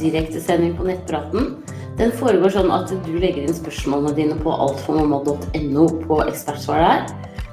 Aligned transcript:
direktesending 0.00 0.76
på 0.78 0.86
nettpraten. 0.88 1.54
Den 1.98 2.10
foregår 2.18 2.56
sånn 2.56 2.72
at 2.74 2.90
du 2.90 3.12
legger 3.18 3.44
inn 3.44 3.54
spørsmålene 3.54 4.14
dine 4.16 4.38
på 4.40 4.50
altformamma.no 4.50 5.84
på 6.08 6.20
ekspertsvar 6.26 6.82
der. 6.82 7.04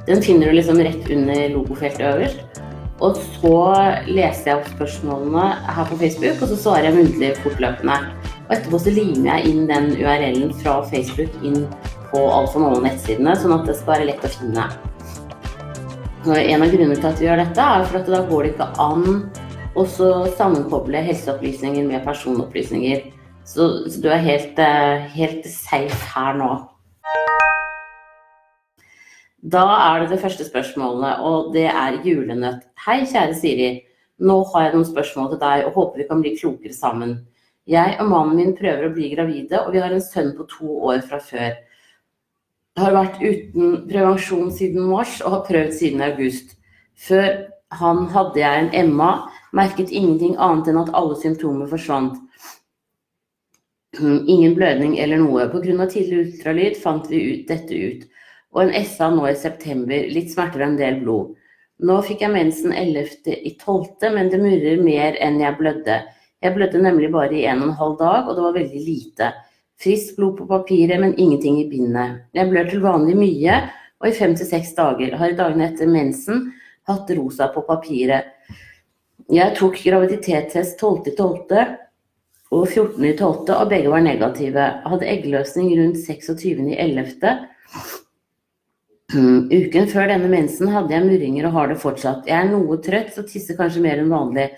Den 0.08 0.24
finner 0.26 0.50
du 0.50 0.58
liksom 0.58 0.82
rett 0.82 1.12
under 1.14 1.44
logofeltet 1.54 2.08
øverst. 2.08 2.62
Og 3.02 3.18
så 3.18 3.56
leser 4.06 4.52
jeg 4.52 4.58
opp 4.60 4.68
spørsmålene 4.76 5.46
her 5.74 5.88
på 5.90 5.98
Facebook, 6.04 6.42
og 6.44 6.52
så 6.52 6.58
svarer 6.64 6.90
jeg 6.90 6.98
muntlig 7.00 7.32
fortløpende. 7.42 7.98
Og 8.44 8.54
etterpå 8.58 8.80
så 8.84 8.94
limer 8.94 9.30
jeg 9.32 9.54
inn 9.54 9.64
den 9.70 9.90
URL-en 9.98 10.54
fra 10.62 10.80
Facebook 10.92 11.34
inn 11.46 11.64
på 12.12 12.22
Alt 12.28 12.52
for 12.54 12.62
mamma-nettsidene, 12.66 13.34
sånn 13.40 13.56
at 13.56 13.70
det 13.70 13.78
skal 13.80 13.96
være 13.96 14.10
lett 14.12 14.26
å 14.28 14.34
finne. 14.34 14.68
Og 16.28 16.36
en 16.38 16.62
av 16.62 16.70
grunnene 16.70 16.98
til 17.00 17.10
at 17.10 17.22
vi 17.22 17.26
gjør 17.26 17.42
dette, 17.42 17.66
er 17.66 17.88
for 17.88 18.02
at 18.02 18.12
da 18.14 18.22
går 18.30 18.44
det 18.46 18.52
ikke 18.54 18.68
an 18.84 19.06
å 19.76 19.86
sammenkoble 20.36 21.00
helseopplysninger 21.06 21.86
med 21.88 22.04
personopplysninger. 22.04 23.06
Så, 23.48 23.88
så 23.90 24.02
du 24.04 24.10
er 24.12 24.22
helt, 24.24 24.60
eh, 24.60 25.08
helt 25.16 25.48
safe 25.48 26.02
her 26.14 26.36
nå. 26.38 26.52
Da 29.42 29.64
er 29.74 30.04
det 30.04 30.12
det 30.12 30.22
første 30.22 30.46
spørsmålet, 30.46 31.24
og 31.26 31.54
det 31.56 31.66
er 31.72 32.02
julenøtt. 32.06 32.68
Hei, 32.86 33.02
kjære 33.10 33.34
Siri. 33.40 33.72
Nå 34.22 34.44
har 34.52 34.68
jeg 34.68 34.76
noen 34.76 34.86
spørsmål 34.86 35.32
til 35.32 35.42
deg 35.42 35.66
og 35.66 35.74
håper 35.80 36.04
vi 36.04 36.08
kan 36.12 36.22
bli 36.22 36.36
klokere 36.38 36.76
sammen. 36.78 37.16
Jeg 37.66 37.96
og 38.02 38.10
mannen 38.12 38.38
min 38.38 38.54
prøver 38.58 38.86
å 38.86 38.94
bli 38.94 39.10
gravide, 39.16 39.64
og 39.64 39.74
vi 39.74 39.82
har 39.82 39.94
en 39.94 40.04
sønn 40.04 40.36
på 40.38 40.46
to 40.52 40.78
år 40.92 41.02
fra 41.08 41.18
før. 41.24 41.56
Jeg 42.76 42.84
har 42.86 42.94
vært 42.94 43.18
uten 43.24 43.88
prevensjon 43.90 44.52
siden 44.54 44.86
mars 44.92 45.18
og 45.26 45.32
har 45.32 45.48
prøvd 45.48 45.74
siden 45.80 46.06
august. 46.06 46.54
Før 47.08 47.48
han 47.82 48.06
hadde 48.14 48.40
jeg 48.44 48.62
en 48.62 48.74
Emma, 48.76 49.31
merket 49.56 49.92
ingenting 49.92 50.36
annet 50.40 50.72
enn 50.72 50.80
at 50.82 50.94
alle 50.98 51.18
symptomer 51.20 51.70
forsvant. 51.72 52.18
Ingen 54.02 54.56
blødning 54.56 54.98
eller 55.00 55.20
noe. 55.20 55.50
Pga. 55.52 55.88
tidlig 55.92 56.24
ultralyd 56.26 56.80
fant 56.80 57.10
vi 57.12 57.22
ut, 57.34 57.46
dette 57.50 57.76
ut. 57.76 58.08
Og 58.56 58.64
en 58.66 58.74
SA 58.86 59.12
nå 59.12 59.28
i 59.28 59.36
september. 59.36 60.08
Litt 60.12 60.32
smerter 60.34 60.64
og 60.64 60.70
en 60.70 60.80
del 60.80 61.00
blod. 61.04 61.36
Nå 61.82 61.98
fikk 62.06 62.22
jeg 62.22 62.34
mensen 62.36 62.74
11.12., 62.78 64.10
men 64.14 64.30
det 64.30 64.40
murrer 64.42 64.82
mer 64.84 65.16
enn 65.24 65.40
jeg 65.42 65.58
blødde. 65.58 65.96
Jeg 66.42 66.54
blødde 66.54 66.82
nemlig 66.82 67.10
bare 67.14 67.34
i 67.38 67.46
en 67.50 67.64
og 67.64 67.72
en 67.72 67.80
halv 67.80 67.96
dag, 68.00 68.28
og 68.28 68.38
det 68.38 68.44
var 68.46 68.58
veldig 68.58 68.82
lite. 68.86 69.32
Friskt 69.82 70.16
blod 70.18 70.36
på 70.38 70.46
papiret, 70.50 71.00
men 71.02 71.16
ingenting 71.18 71.58
i 71.62 71.68
bindet. 71.70 72.20
Jeg 72.38 72.50
blør 72.52 72.70
til 72.70 72.84
vanlig 72.86 73.16
mye, 73.18 73.56
og 74.02 74.10
i 74.10 74.14
fem 74.18 74.36
til 74.38 74.50
seks 74.50 74.76
dager. 74.78 75.16
Har 75.18 75.34
i 75.34 75.38
dagene 75.38 75.68
etter 75.72 75.90
mensen 75.90 76.52
hatt 76.90 77.10
rosa 77.18 77.50
på 77.54 77.66
papiret. 77.66 78.30
Jeg 79.32 79.54
tok 79.56 79.78
graviditetstest 79.80 80.82
12.12 80.82 81.78
og 82.52 82.66
14.12., 82.68 83.54
og 83.56 83.70
begge 83.72 83.92
var 83.94 84.02
negative. 84.04 84.64
Hadde 84.84 85.08
eggløsning 85.08 85.70
rundt 85.80 86.02
26.11. 86.04 87.38
Uken 89.12 89.88
før 89.92 90.10
denne 90.12 90.28
mensen 90.32 90.72
hadde 90.72 90.92
jeg 90.96 91.06
murringer 91.06 91.48
og 91.48 91.56
har 91.56 91.72
det 91.72 91.78
fortsatt. 91.80 92.28
Jeg 92.28 92.36
er 92.44 92.50
noe 92.52 92.76
trøtt, 92.84 93.14
så 93.16 93.24
tisser 93.28 93.56
kanskje 93.56 93.84
mer 93.86 94.02
enn 94.02 94.12
vanlig. 94.12 94.50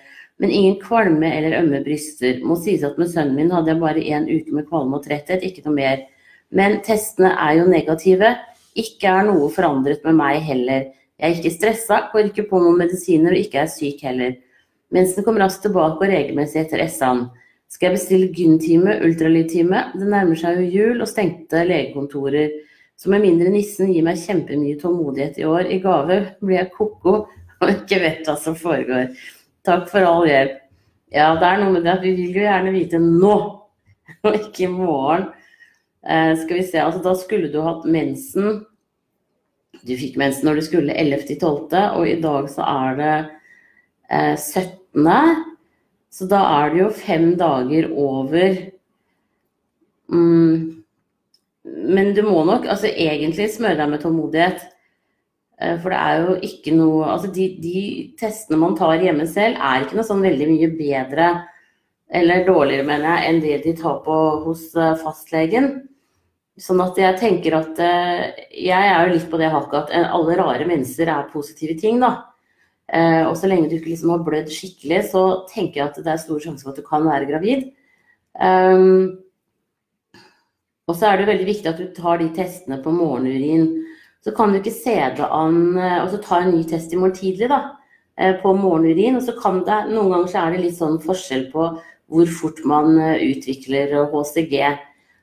Men 0.41 0.53
ingen 0.53 0.79
kvalme 0.81 1.29
eller 1.29 1.59
ømme 1.59 1.83
bryster. 1.85 2.39
Må 2.41 2.57
sies 2.61 2.85
at 2.85 2.97
med 2.97 3.11
sønnen 3.11 3.37
min 3.37 3.53
hadde 3.53 3.69
jeg 3.75 3.81
bare 3.83 4.01
én 4.01 4.25
uke 4.25 4.55
med 4.57 4.65
kvalme 4.71 4.97
og 4.97 5.05
tretthet, 5.05 5.45
ikke 5.45 5.67
noe 5.67 5.75
mer. 5.77 6.01
Men 6.49 6.79
testene 6.85 7.35
er 7.45 7.59
jo 7.59 7.67
negative. 7.69 8.33
Ikke 8.73 9.13
er 9.19 9.29
noe 9.29 9.51
forandret 9.53 10.01
med 10.05 10.17
meg 10.17 10.41
heller. 10.49 10.89
Jeg 11.21 11.29
er 11.29 11.37
ikke 11.37 11.53
stressa, 11.59 12.01
går 12.09 12.31
ikke 12.31 12.47
på 12.49 12.61
noen 12.61 12.81
medisiner 12.81 13.37
og 13.37 13.43
ikke 13.45 13.61
er 13.67 13.69
syk 13.69 14.01
heller. 14.09 14.33
Mensen 14.93 15.25
kommer 15.25 15.41
raskt 15.41 15.65
tilbake 15.65 15.97
og 15.97 16.11
regelmessig 16.11 16.61
etter 16.61 16.83
SA-en. 16.85 17.25
Skal 17.73 17.89
jeg 17.89 17.97
bestille 17.97 18.33
gyn-time, 18.37 18.99
ultralydtime? 19.01 19.79
Det 19.97 20.05
nærmer 20.05 20.37
seg 20.37 20.59
jo 20.61 20.67
jul 20.69 21.01
og 21.01 21.09
stengte 21.09 21.63
legekontorer. 21.65 22.51
Så 22.93 23.09
med 23.09 23.23
mindre 23.25 23.49
nissen 23.49 23.89
gir 23.89 24.05
meg 24.05 24.21
kjempemye 24.21 24.77
tålmodighet 24.81 25.39
i 25.41 25.47
år, 25.49 25.65
i 25.65 25.79
gave 25.81 26.19
blir 26.43 26.59
jeg 26.59 26.69
ko-ko 26.75 27.15
og 27.63 27.71
ikke 27.71 28.01
vet 28.03 28.29
hva 28.29 28.35
som 28.37 28.57
foregår. 28.59 29.15
Takk 29.65 29.87
for 29.89 30.05
all 30.05 30.27
hjelp. 30.29 30.59
Ja, 31.13 31.31
det 31.39 31.47
er 31.47 31.61
noe 31.61 31.73
med 31.73 31.85
det 31.85 31.95
at 31.95 32.05
vi 32.05 32.13
vil 32.17 32.37
jo 32.37 32.45
gjerne 32.45 32.73
vite 32.73 33.01
nå, 33.01 33.33
og 34.25 34.37
ikke 34.37 34.67
i 34.67 34.69
morgen. 34.71 35.27
Eh, 36.05 36.33
skal 36.41 36.59
vi 36.59 36.67
se, 36.67 36.81
altså 36.83 37.01
da 37.05 37.15
skulle 37.17 37.49
du 37.53 37.59
hatt 37.65 37.85
mensen. 37.89 38.63
Du 39.81 39.93
fikk 39.97 40.17
mensen 40.21 40.45
når 40.49 40.59
du 40.59 40.65
skulle 40.67 40.95
11.12., 40.95 41.73
og 41.97 42.07
i 42.09 42.17
dag 42.21 42.49
så 42.51 42.65
er 42.69 43.01
det 43.01 43.13
eh, 44.11 44.37
17. 44.37 44.82
Så 46.13 46.27
da 46.29 46.43
er 46.59 46.73
det 46.73 46.81
jo 46.83 46.91
fem 46.93 47.31
dager 47.39 47.89
over 47.97 48.57
mm, 50.13 50.83
Men 51.63 52.11
du 52.13 52.21
må 52.27 52.43
nok 52.45 52.67
altså 52.69 52.91
egentlig 52.91 53.49
smøre 53.53 53.79
deg 53.79 53.89
med 53.89 54.03
tålmodighet. 54.03 54.61
Eh, 55.61 55.79
for 55.81 55.93
det 55.93 56.01
er 56.01 56.21
jo 56.21 56.35
ikke 56.45 56.75
noe 56.75 57.07
Altså 57.15 57.31
de, 57.33 57.47
de, 57.61 57.79
testene 58.19 58.59
man 58.61 58.77
tar 58.77 59.01
hjemme 59.01 59.25
selv, 59.29 59.57
er 59.57 59.83
ikke 59.83 59.97
noe 59.99 60.07
sånn 60.07 60.23
veldig 60.25 60.49
mye 60.51 60.69
bedre 60.77 61.31
eller 62.13 62.43
dårligere, 62.45 62.85
mener 62.85 63.07
jeg, 63.09 63.29
enn 63.29 63.39
det 63.41 63.55
de 63.63 63.71
tar 63.79 63.95
på 64.05 64.15
hos 64.43 64.67
eh, 64.77 64.93
fastlegen. 65.01 65.71
Sånn 66.61 66.83
at 66.83 66.99
jeg 67.01 67.17
tenker 67.17 67.55
at 67.57 67.79
eh, 67.81 68.43
Jeg 68.53 68.89
er 68.91 69.07
jo 69.07 69.15
litt 69.15 69.25
på 69.31 69.39
det 69.41 69.49
hakket 69.49 69.89
at 69.95 70.11
alle 70.13 70.37
rare 70.37 70.67
mennesker 70.69 71.09
er 71.09 71.31
positive 71.33 71.73
ting, 71.81 71.97
da. 72.03 72.11
Eh, 72.93 73.23
og 73.25 73.33
så 73.39 73.49
lenge 73.49 73.71
du 73.71 73.79
ikke 73.79 73.89
liksom 73.89 74.11
har 74.13 74.25
blødd 74.25 74.51
skikkelig, 74.53 74.99
så 75.09 75.23
tenker 75.49 75.79
jeg 75.79 75.89
at 75.89 76.01
det 76.05 76.11
er 76.13 76.21
stor 76.21 76.41
sjanse 76.43 76.65
for 76.65 76.73
at 76.73 76.81
du 76.81 76.85
kan 76.85 77.05
være 77.07 77.29
gravid. 77.31 77.71
Um, 78.33 79.19
og 80.89 80.97
så 80.97 81.09
er 81.09 81.21
det 81.21 81.29
veldig 81.29 81.47
viktig 81.47 81.69
at 81.69 81.79
du 81.79 81.87
tar 81.95 82.19
de 82.21 82.27
testene 82.35 82.77
på 82.83 82.93
morgenurin. 82.93 83.69
Så 84.23 84.33
kan 84.35 84.51
du 84.51 84.59
ikke 84.59 84.75
se 84.75 84.97
det 85.17 85.25
an 85.25 85.77
eh, 85.79 85.99
og 86.03 86.11
så 86.11 86.19
ta 86.21 86.41
en 86.41 86.53
ny 86.53 86.61
test 86.69 86.93
i 86.93 86.99
morgen 86.99 87.15
tidlig 87.17 87.49
da, 87.49 87.61
eh, 88.19 88.35
på 88.43 88.53
morgenurin. 88.57 89.17
Og 89.17 89.25
så 89.25 89.35
kan 89.39 89.63
det, 89.65 89.79
noen 89.89 90.11
ganger 90.13 90.29
så 90.29 90.43
er 90.43 90.53
det 90.53 90.63
litt 90.67 90.77
sånn 90.77 90.99
forskjell 91.01 91.47
på 91.55 91.69
hvor 92.13 92.33
fort 92.35 92.59
man 92.69 92.99
utvikler 92.99 93.95
HCG. 94.11 94.59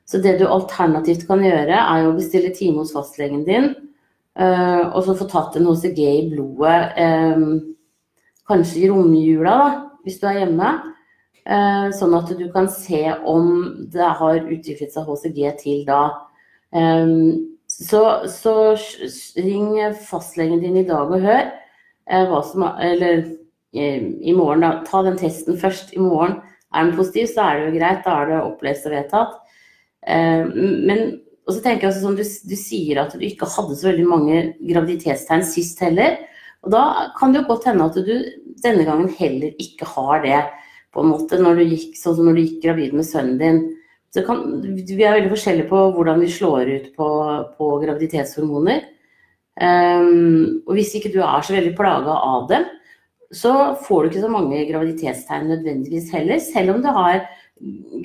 Så 0.09 0.19
det 0.19 0.35
du 0.41 0.47
alternativt 0.49 1.23
kan 1.29 1.45
gjøre, 1.45 1.77
er 1.77 2.09
å 2.09 2.17
bestille 2.17 2.51
time 2.57 2.81
hos 2.81 2.91
fastlegen 2.91 3.45
din 3.47 3.69
Uh, 4.39 4.95
og 4.95 5.03
så 5.03 5.15
få 5.19 5.27
tatt 5.27 5.57
en 5.59 5.67
HCG 5.67 5.99
i 6.07 6.27
blodet, 6.31 6.93
um, 7.35 7.75
kanskje 8.47 8.85
i 8.85 8.89
romjula, 8.91 9.55
da, 9.59 9.71
hvis 10.05 10.21
du 10.21 10.27
er 10.29 10.37
hjemme. 10.39 10.71
Uh, 11.41 11.89
sånn 11.97 12.13
at 12.15 12.29
du 12.37 12.45
kan 12.53 12.69
se 12.71 13.01
om 13.27 13.49
det 13.91 14.11
har 14.19 14.39
utviklet 14.39 14.93
seg 14.93 15.07
HCG 15.09 15.41
til 15.59 15.81
da. 15.87 16.03
Um, 16.71 17.57
så, 17.67 18.27
så, 18.31 18.53
ring 19.39 19.75
fastlegen 20.07 20.61
din 20.61 20.79
i 20.79 20.85
dag 20.87 21.11
og 21.11 21.23
hør 21.23 21.49
uh, 22.11 22.37
som 22.47 22.67
Eller 22.79 23.25
i 23.71 24.33
morgen, 24.35 24.63
da. 24.63 24.71
Ta 24.87 25.03
den 25.03 25.19
testen 25.19 25.59
først 25.59 25.93
i 25.95 25.99
morgen. 26.03 26.39
Er 26.75 26.87
den 26.87 26.95
positiv, 26.95 27.27
så 27.31 27.45
er 27.45 27.59
det 27.59 27.67
jo 27.67 27.75
greit. 27.79 28.01
Da 28.03 28.15
er 28.19 28.31
det 28.31 28.39
opplest 28.43 28.87
og 28.87 28.95
vedtatt. 28.95 29.37
men 30.03 31.21
og 31.47 31.55
så 31.55 31.61
tenker 31.63 31.87
jeg 31.87 31.91
også 31.91 32.03
sånn, 32.03 32.17
du, 32.19 32.23
du, 32.23 32.55
sier 32.59 33.01
at 33.01 33.15
du 33.17 33.23
ikke 33.25 33.49
hadde 33.49 33.77
så 33.77 33.89
veldig 33.89 34.07
mange 34.07 34.41
graviditetstegn 34.59 35.43
sist 35.47 35.81
heller. 35.81 36.19
Og 36.61 36.73
da 36.75 36.83
kan 37.17 37.33
det 37.33 37.41
jo 37.41 37.47
godt 37.49 37.65
hende 37.69 37.87
at 37.89 37.97
du 37.97 38.13
denne 38.61 38.85
gangen 38.85 39.09
heller 39.17 39.55
ikke 39.61 39.87
har 39.95 40.21
det, 40.25 40.41
på 40.91 41.01
en 41.01 41.13
måte, 41.13 41.39
når 41.39 41.61
du 41.61 41.63
gikk, 41.71 41.95
sånn 41.97 42.17
som 42.17 42.27
når 42.27 42.37
du 42.37 42.41
gikk 42.43 42.57
gravid 42.65 42.95
med 42.97 43.07
sønnen 43.07 43.39
din. 43.39 43.61
Kan, 44.27 44.43
vi 44.75 45.05
er 45.07 45.15
veldig 45.15 45.31
forskjellige 45.31 45.69
på 45.69 45.83
hvordan 45.95 46.19
vi 46.21 46.29
slår 46.29 46.71
ut 46.71 46.89
på, 46.97 47.09
på 47.57 47.69
graviditetshormoner. 47.85 48.83
Um, 49.61 50.61
og 50.67 50.75
hvis 50.75 50.93
ikke 50.97 51.13
du 51.13 51.21
er 51.23 51.43
så 51.45 51.55
veldig 51.55 51.73
plaga 51.77 52.17
av 52.27 52.49
dem, 52.51 52.67
så 53.31 53.53
får 53.85 54.03
du 54.03 54.09
ikke 54.11 54.25
så 54.25 54.31
mange 54.31 54.65
graviditetstegn 54.67 55.47
nødvendigvis 55.53 56.11
heller, 56.11 56.41
selv 56.43 56.75
om 56.75 56.81
du 56.83 56.89
har 56.91 57.23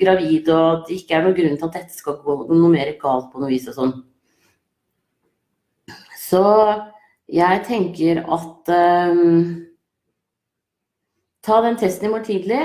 gravid, 0.01 0.49
og 0.53 0.65
at 0.71 0.89
det 0.89 0.99
ikke 0.99 1.17
er 1.17 1.25
noen 1.25 1.37
grunn 1.37 1.57
til 1.57 1.67
at 1.67 1.77
dette 1.79 1.97
skal 1.97 2.19
gå 2.23 2.37
noe 2.51 2.71
mer 2.73 2.91
galt 3.01 3.31
på 3.31 3.41
noe 3.41 3.51
vis 3.51 3.67
og 3.71 3.77
sånn. 3.77 3.95
Så 6.27 6.43
jeg 7.31 7.63
tenker 7.67 8.21
at 8.23 8.75
um, 9.13 9.63
Ta 11.47 11.61
den 11.63 11.77
testen 11.79 12.09
i 12.09 12.11
morgen 12.11 12.27
tidlig, 12.27 12.59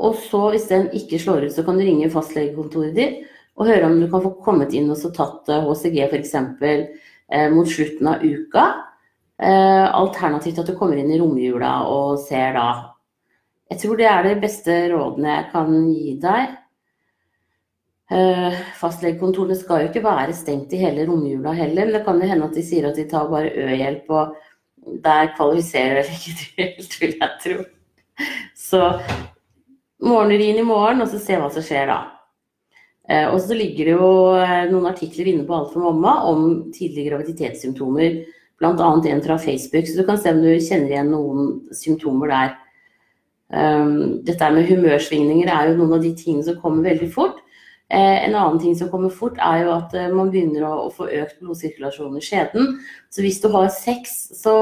og 0.00 0.14
så 0.16 0.46
hvis 0.54 0.64
den 0.70 0.86
ikke 0.96 1.18
slår 1.20 1.44
ut, 1.44 1.52
så 1.52 1.64
kan 1.66 1.76
du 1.76 1.84
ringe 1.84 2.08
fastlegekontoret 2.08 2.94
ditt 2.96 3.18
og 3.60 3.68
høre 3.68 3.90
om 3.90 3.98
du 4.00 4.06
kan 4.08 4.22
få 4.24 4.30
kommet 4.40 4.72
inn 4.72 4.88
og 4.88 4.96
så 4.96 5.10
tatt 5.12 5.50
HCG 5.52 5.98
eh, 6.00 6.06
f.eks. 6.08 6.32
Eh, 7.28 7.48
mot 7.52 7.68
slutten 7.68 8.08
av 8.08 8.24
uka. 8.24 8.64
Eh, 9.36 9.84
alternativt 9.84 10.62
at 10.62 10.70
du 10.70 10.76
kommer 10.78 10.96
inn 10.96 11.12
i 11.12 11.18
romjula 11.20 11.74
og 11.92 12.22
ser 12.24 12.56
da 12.56 12.66
jeg 13.72 13.80
tror 13.80 13.96
det 13.96 14.08
er 14.10 14.26
de 14.26 14.34
beste 14.42 14.74
rådene 14.92 15.32
jeg 15.32 15.48
kan 15.52 15.76
gi 15.88 16.14
deg. 16.20 16.56
Uh, 18.12 18.56
Fastlegekontorene 18.76 19.56
skal 19.56 19.80
jo 19.80 19.88
ikke 19.88 20.04
være 20.04 20.34
stengt 20.36 20.74
i 20.76 20.80
hele 20.82 21.06
romjula 21.08 21.54
heller, 21.56 21.88
men 21.88 21.94
det 21.96 22.02
kan 22.04 22.18
jo 22.20 22.28
hende 22.28 22.48
at 22.50 22.58
de 22.58 22.64
sier 22.66 22.84
at 22.84 22.98
de 22.98 23.06
tar 23.08 23.30
bare 23.30 23.54
Ø-hjelp, 23.56 24.10
og 24.12 24.34
der 25.06 25.30
kvalifiserer 25.38 26.02
vel 26.02 26.18
ikke 26.18 26.34
du 26.36 26.42
helt, 26.58 26.96
vil 27.00 27.14
jeg 27.16 27.38
tro. 27.44 27.64
Så 28.58 28.82
morgenurin 30.04 30.60
i 30.60 30.66
morgen, 30.66 31.00
og 31.00 31.08
så 31.08 31.22
se 31.22 31.38
hva 31.40 31.48
som 31.54 31.64
skjer 31.64 31.88
da. 31.88 32.00
Eh, 33.08 33.24
og 33.30 33.40
så 33.40 33.56
ligger 33.56 33.88
det 33.88 33.94
jo 33.96 34.10
eh, 34.38 34.66
noen 34.68 34.90
artikler 34.92 35.32
inne 35.32 35.46
på 35.48 35.56
Alt 35.56 35.72
for 35.72 35.86
mamma 35.88 36.18
om 36.28 36.68
tidlige 36.74 37.08
graviditetssymptomer. 37.08 38.20
Bl.a. 38.60 38.90
en 39.08 39.24
fra 39.24 39.38
Facebook, 39.40 39.88
så 39.88 39.96
du 39.96 40.04
kan 40.06 40.20
se 40.20 40.30
om 40.30 40.44
du 40.44 40.52
kjenner 40.60 40.92
igjen 40.92 41.08
noen 41.10 41.48
symptomer 41.74 42.30
der. 42.30 42.52
Um, 43.52 44.22
dette 44.24 44.48
med 44.54 44.68
humørsvingninger 44.70 45.50
er 45.52 45.70
jo 45.70 45.78
noen 45.80 45.98
av 45.98 46.04
de 46.04 46.14
tingene 46.16 46.46
som 46.46 46.60
kommer 46.62 46.88
veldig 46.88 47.08
fort. 47.12 47.42
Eh, 47.92 48.22
en 48.24 48.34
annen 48.38 48.60
ting 48.62 48.76
som 48.78 48.88
kommer 48.88 49.12
fort, 49.12 49.36
er 49.36 49.66
jo 49.66 49.74
at 49.74 49.92
man 50.14 50.30
begynner 50.32 50.64
å, 50.64 50.88
få 50.94 51.10
økt 51.12 51.42
blodsirkulasjon 51.42 52.16
i 52.16 52.24
skjeden. 52.24 52.78
Så 53.12 53.20
hvis 53.20 53.42
du 53.42 53.50
har 53.52 53.68
sex 53.74 54.14
så, 54.38 54.54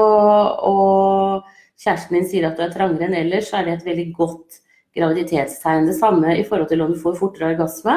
og 0.67 1.47
kjæresten 1.79 2.17
din 2.17 2.27
sier 2.27 2.49
at 2.49 2.59
du 2.59 2.65
er 2.65 2.73
trangere 2.73 3.07
enn 3.07 3.15
ellers, 3.21 3.47
så 3.47 3.61
er 3.61 3.69
det 3.69 3.77
et 3.77 3.87
veldig 3.87 4.09
godt 4.17 4.59
graviditetstegn. 4.97 5.87
Det 5.87 5.95
samme 5.95 6.35
i 6.35 6.43
forhold 6.43 6.67
til 6.71 6.83
om 6.83 6.91
du 6.91 6.99
får 6.99 7.15
fortere 7.21 7.53
orgasme. 7.53 7.95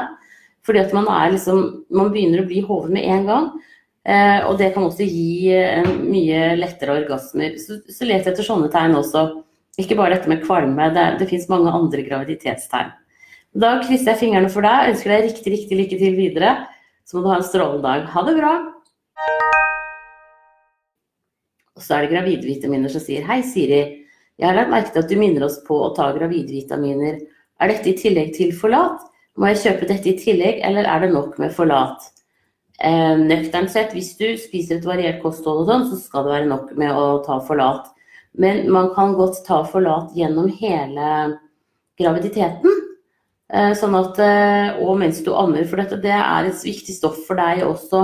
Fordi 0.64 0.80
at 0.80 0.94
man, 0.96 1.10
liksom, 1.34 1.64
man 1.92 2.12
begynner 2.12 2.44
å 2.44 2.48
bli 2.48 2.62
hoven 2.64 2.94
med 2.96 3.08
en 3.10 3.26
gang. 3.28 3.48
Eh, 4.04 4.40
og 4.46 4.58
det 4.60 4.70
kan 4.74 4.86
også 4.86 5.04
gi 5.08 5.50
eh, 5.52 5.90
mye 6.04 6.54
lettere 6.60 7.00
orgasmer. 7.02 7.58
Så, 7.60 7.82
så 7.90 8.08
let 8.08 8.28
etter 8.30 8.46
sånne 8.46 8.70
tegn 8.72 8.96
også. 9.00 9.26
Ikke 9.80 9.96
bare 9.98 10.14
dette 10.14 10.30
med 10.30 10.44
kvalme, 10.44 10.90
det, 10.94 11.06
det 11.18 11.26
fins 11.30 11.48
mange 11.50 11.72
andre 11.74 12.04
graviditetstegn. 12.06 12.92
Da 13.54 13.76
krysser 13.82 14.12
jeg 14.12 14.20
fingrene 14.20 14.50
for 14.50 14.66
deg 14.66 14.92
ønsker 14.92 15.12
deg 15.12 15.28
riktig, 15.28 15.50
riktig 15.54 15.78
lykke 15.78 15.98
til 15.98 16.16
videre. 16.18 16.54
Så 17.06 17.16
må 17.16 17.24
du 17.24 17.30
ha 17.30 17.38
en 17.38 17.46
strålende 17.46 17.84
dag. 17.84 18.06
Ha 18.10 18.22
det 18.26 18.34
bra! 18.38 18.54
Og 21.74 21.82
så 21.82 21.96
er 21.96 22.04
det 22.04 22.14
gravidvitaminer 22.14 22.90
som 22.90 23.02
sier 23.02 23.26
Hei, 23.28 23.40
Siri. 23.46 23.82
Jeg 24.38 24.48
har 24.48 24.56
lagt 24.58 24.72
merke 24.72 24.94
til 24.94 25.02
at 25.04 25.10
du 25.10 25.18
minner 25.18 25.46
oss 25.46 25.60
på 25.66 25.76
å 25.84 25.92
ta 25.94 26.08
gravidvitaminer. 26.14 27.20
Er 27.62 27.70
dette 27.70 27.90
i 27.90 27.96
tillegg 27.98 28.34
til 28.38 28.54
forlat? 28.56 29.02
Må 29.38 29.50
jeg 29.50 29.62
kjøpe 29.64 29.88
dette 29.90 30.10
i 30.10 30.18
tillegg, 30.18 30.60
eller 30.66 30.86
er 30.90 31.02
det 31.02 31.14
nok 31.14 31.38
med 31.42 31.54
forlat? 31.54 32.10
Eh, 32.82 33.14
nøkternt 33.18 33.70
sett, 33.70 33.94
hvis 33.94 34.14
du 34.18 34.26
spiser 34.38 34.78
et 34.78 34.86
variert 34.86 35.20
kosthold 35.22 35.62
og 35.62 35.70
sånn, 35.70 35.86
så 35.90 35.98
skal 35.98 36.26
det 36.26 36.34
være 36.34 36.50
nok 36.50 36.72
med 36.78 36.94
å 36.94 37.20
ta 37.26 37.38
forlat. 37.46 37.93
Men 38.38 38.66
man 38.72 38.90
kan 38.94 39.14
godt 39.14 39.44
ta 39.46 39.60
forlat 39.68 40.14
gjennom 40.16 40.48
hele 40.58 41.10
graviditeten. 41.98 42.80
Eh, 43.54 43.72
sånn 43.78 43.94
at, 43.94 44.18
eh, 44.18 44.80
og 44.82 44.98
mens 44.98 45.20
du 45.22 45.30
ammer, 45.36 45.66
for 45.68 45.78
dette 45.78 46.00
det 46.02 46.14
er 46.16 46.48
et 46.48 46.64
viktig 46.66 46.96
stoff 46.96 47.20
for 47.28 47.38
deg 47.38 47.62
også. 47.66 48.02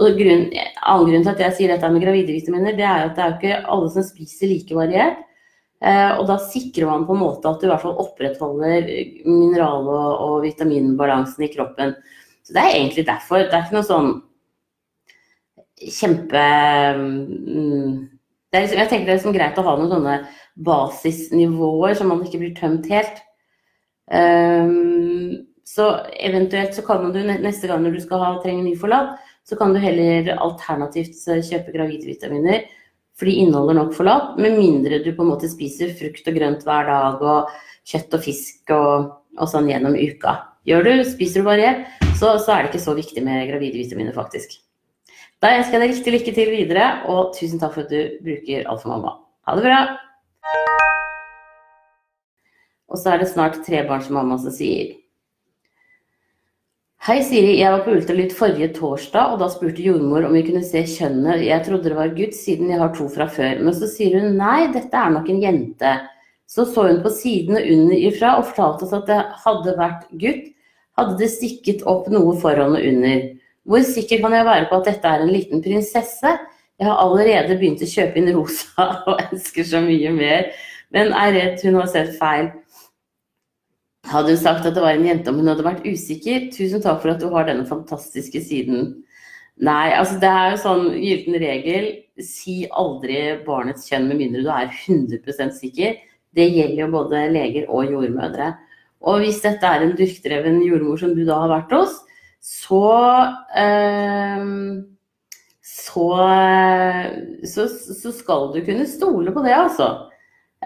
Og 0.00 0.18
grunn, 0.18 0.46
annen 0.52 1.10
grunn 1.10 1.24
til 1.24 1.32
at 1.32 1.42
jeg 1.44 1.56
sier 1.56 1.72
dette 1.72 1.90
med 1.92 2.04
gravide 2.04 2.32
vitaminer, 2.32 2.76
det 2.76 2.84
er 2.86 3.02
jo 3.02 3.10
at 3.10 3.16
det 3.16 3.24
er 3.24 3.30
jo 3.30 3.36
ikke 3.36 3.72
alle 3.74 3.92
som 3.92 4.06
spiser 4.06 4.52
like 4.52 4.76
variert. 4.76 5.22
Eh, 5.84 6.10
og 6.16 6.24
da 6.30 6.38
sikrer 6.40 6.88
man 6.88 7.04
på 7.04 7.12
en 7.12 7.20
måte 7.20 7.50
at 7.50 7.60
du 7.60 7.66
i 7.66 7.70
hvert 7.70 7.82
fall 7.84 7.98
opprettholder 8.00 8.88
mineral- 9.28 9.90
og, 9.92 10.08
og 10.24 10.36
vitaminbalansen 10.46 11.44
i 11.44 11.52
kroppen. 11.52 11.92
Så 12.46 12.56
det 12.56 12.62
er 12.62 12.76
egentlig 12.78 13.04
derfor. 13.08 13.44
Det 13.44 13.52
er 13.52 13.66
ikke 13.66 13.76
noe 13.76 13.90
sånn 13.90 14.12
kjempe 15.76 16.44
mm, 16.96 17.96
liksom, 18.64 18.78
Jeg 18.80 18.90
tenker 18.90 19.06
det 19.06 19.14
er 19.14 19.20
liksom 19.20 19.36
greit 19.36 19.60
å 19.60 19.66
ha 19.66 19.76
noen 19.76 19.92
sånne 19.92 20.16
basisnivåer 20.66 21.96
så 21.98 22.06
man 22.08 22.24
ikke 22.24 22.40
blir 22.40 22.56
tømt 22.56 22.88
helt. 22.92 23.20
Um, 24.06 25.46
så 25.66 25.90
eventuelt 26.22 26.76
så 26.76 26.84
kan 26.86 27.10
du 27.12 27.20
neste 27.26 27.68
gang 27.68 27.82
når 27.82 27.98
du 27.98 28.02
skal 28.04 28.22
ha, 28.22 28.32
trenger 28.42 28.64
ny 28.64 28.76
forlat, 28.78 29.16
så 29.46 29.58
kan 29.58 29.74
du 29.74 29.80
heller 29.82 30.32
alternativt 30.36 31.18
kjøpe 31.26 31.74
gravidvitaminer 31.74 32.64
for 33.16 33.28
de 33.28 33.36
inneholder 33.40 33.78
nok 33.78 33.94
forlat, 33.96 34.34
med 34.40 34.58
mindre 34.58 35.00
du 35.04 35.12
på 35.16 35.24
en 35.24 35.30
måte 35.32 35.48
spiser 35.48 35.94
frukt 35.96 36.26
og 36.28 36.36
grønt 36.36 36.66
hver 36.66 36.90
dag 36.90 37.22
og 37.24 37.54
kjøtt 37.88 38.16
og 38.18 38.24
fisk 38.26 38.74
og, 38.76 39.08
og 39.40 39.50
sånn 39.50 39.70
gjennom 39.70 39.96
uka. 39.96 40.36
Gjør 40.68 40.84
du, 40.84 40.92
spiser 41.08 41.40
du 41.40 41.48
variert, 41.48 41.86
så, 42.18 42.36
så, 42.42 42.52
er 42.52 42.64
det 42.64 42.72
ikke 42.72 42.84
så 42.84 42.96
viktig 42.96 43.22
med 43.24 43.46
gravide 43.48 43.78
vitaminer, 43.78 44.12
faktisk. 44.16 44.58
Da 45.44 45.52
ønsker 45.52 45.76
jeg 45.76 45.82
deg 45.82 45.90
riktig 45.92 46.12
lykke 46.14 46.32
til 46.32 46.48
videre, 46.48 46.84
og 47.12 47.34
tusen 47.36 47.60
takk 47.60 47.74
for 47.74 47.84
at 47.84 47.90
du 47.92 48.20
bruker 48.24 48.68
Alfamamma. 48.72 49.18
Ha 49.44 49.56
det 49.58 49.64
bra! 49.66 49.80
Og 52.88 53.00
så 53.02 53.12
er 53.12 53.20
det 53.20 53.28
snart 53.28 53.58
trebarnsmamma 53.66 54.38
som 54.40 54.54
sier 54.54 54.94
Hei, 57.06 57.20
Siri. 57.22 57.58
Jeg 57.60 57.70
var 57.70 57.84
på 57.84 57.92
ultralyd 57.94 58.32
forrige 58.34 58.72
torsdag, 58.74 59.34
og 59.34 59.42
da 59.42 59.46
spurte 59.52 59.84
jordmor 59.84 60.24
om 60.26 60.32
vi 60.34 60.42
kunne 60.48 60.64
se 60.66 60.80
kjønnet. 60.90 61.44
Jeg 61.44 61.62
trodde 61.68 61.92
det 61.92 61.98
var 61.98 62.16
gutt, 62.16 62.34
siden 62.34 62.72
jeg 62.72 62.80
har 62.80 62.96
to 62.96 63.06
fra 63.12 63.28
før. 63.30 63.60
Men 63.62 63.76
så 63.76 63.86
sier 63.92 64.16
hun 64.16 64.34
nei, 64.40 64.72
dette 64.74 64.98
er 64.98 65.12
nok 65.14 65.28
en 65.30 65.44
jente. 65.44 65.92
Så 66.50 66.64
så 66.66 66.88
hun 66.88 67.04
på 67.04 67.12
sidene 67.14 67.60
under 67.76 68.00
ifra 68.08 68.38
og 68.40 68.48
fortalte 68.48 68.88
oss 68.88 68.96
at 68.96 69.06
det 69.12 69.20
hadde 69.44 69.76
vært 69.78 70.08
gutt. 70.18 70.48
Hadde 70.98 71.20
det 71.20 71.30
stikket 71.36 71.84
opp 71.86 72.08
noe 72.10 72.34
foran 72.40 72.74
og 72.80 72.88
under. 72.90 73.28
Hvor 73.66 73.82
sikker 73.82 74.20
kan 74.22 74.34
jeg 74.36 74.46
være 74.46 74.68
på 74.70 74.78
at 74.78 74.92
dette 74.92 75.10
er 75.10 75.24
en 75.24 75.32
liten 75.32 75.62
prinsesse? 75.62 76.36
Jeg 76.76 76.86
har 76.86 77.00
allerede 77.02 77.56
begynt 77.56 77.82
å 77.82 77.88
kjøpe 77.88 78.20
inn 78.20 78.30
rosa 78.36 78.86
og 79.08 79.24
ønsker 79.24 79.66
så 79.66 79.80
mye 79.82 80.12
mer, 80.14 80.52
men 80.94 81.10
er 81.16 81.34
redd 81.34 81.64
hun 81.66 81.80
har 81.80 81.90
sett 81.90 82.14
feil. 82.20 82.52
Hadde 84.06 84.36
hun 84.36 84.38
sagt 84.38 84.68
at 84.68 84.76
det 84.76 84.84
var 84.84 84.94
en 84.94 85.08
jente 85.08 85.32
om 85.32 85.40
hun 85.40 85.50
hadde 85.50 85.66
vært 85.66 85.86
usikker? 85.88 86.46
Tusen 86.54 86.84
takk 86.84 87.00
for 87.02 87.14
at 87.14 87.22
du 87.22 87.26
har 87.32 87.48
denne 87.48 87.66
fantastiske 87.66 88.42
siden. 88.44 88.92
Nei, 89.56 89.88
altså 89.96 90.20
det 90.22 90.30
er 90.30 90.52
jo 90.52 90.62
sånn 90.62 90.86
gyllen 91.00 91.38
regel. 91.42 91.88
Si 92.22 92.60
aldri 92.70 93.18
barnets 93.46 93.88
kjønn 93.90 94.06
med 94.10 94.20
mindre 94.20 94.44
du 94.44 94.50
er 94.52 94.70
100% 94.70 95.56
sikker. 95.58 95.96
Det 96.36 96.46
gjelder 96.52 96.84
jo 96.84 96.92
både 96.92 97.24
leger 97.32 97.66
og 97.72 97.90
jordmødre. 97.90 98.52
Og 99.06 99.24
hvis 99.24 99.40
dette 99.42 99.66
er 99.66 99.82
en 99.82 99.96
dyrkdreven 99.96 100.60
jordmor 100.62 101.00
som 101.00 101.16
du 101.16 101.24
da 101.26 101.40
har 101.42 101.50
vært 101.50 101.74
hos, 101.74 101.96
så 102.46 102.84
øh, 103.58 104.44
så, 105.66 106.06
så, 107.44 107.66
så 107.68 108.12
skal 108.14 108.52
du 108.54 108.60
kunne 108.64 108.86
stole 108.88 109.32
på 109.34 109.42
det, 109.44 109.54
altså. 109.56 109.88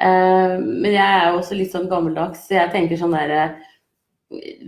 Eh, 0.01 0.55
men 0.61 0.93
jeg 0.93 1.05
er 1.05 1.31
jo 1.31 1.41
også 1.41 1.59
litt 1.59 1.75
sånn 1.75 1.89
gammeldags, 1.91 2.47
så 2.47 2.57
jeg 2.59 2.73
tenker 2.75 3.01
sånn 3.01 3.17
derre 3.17 3.51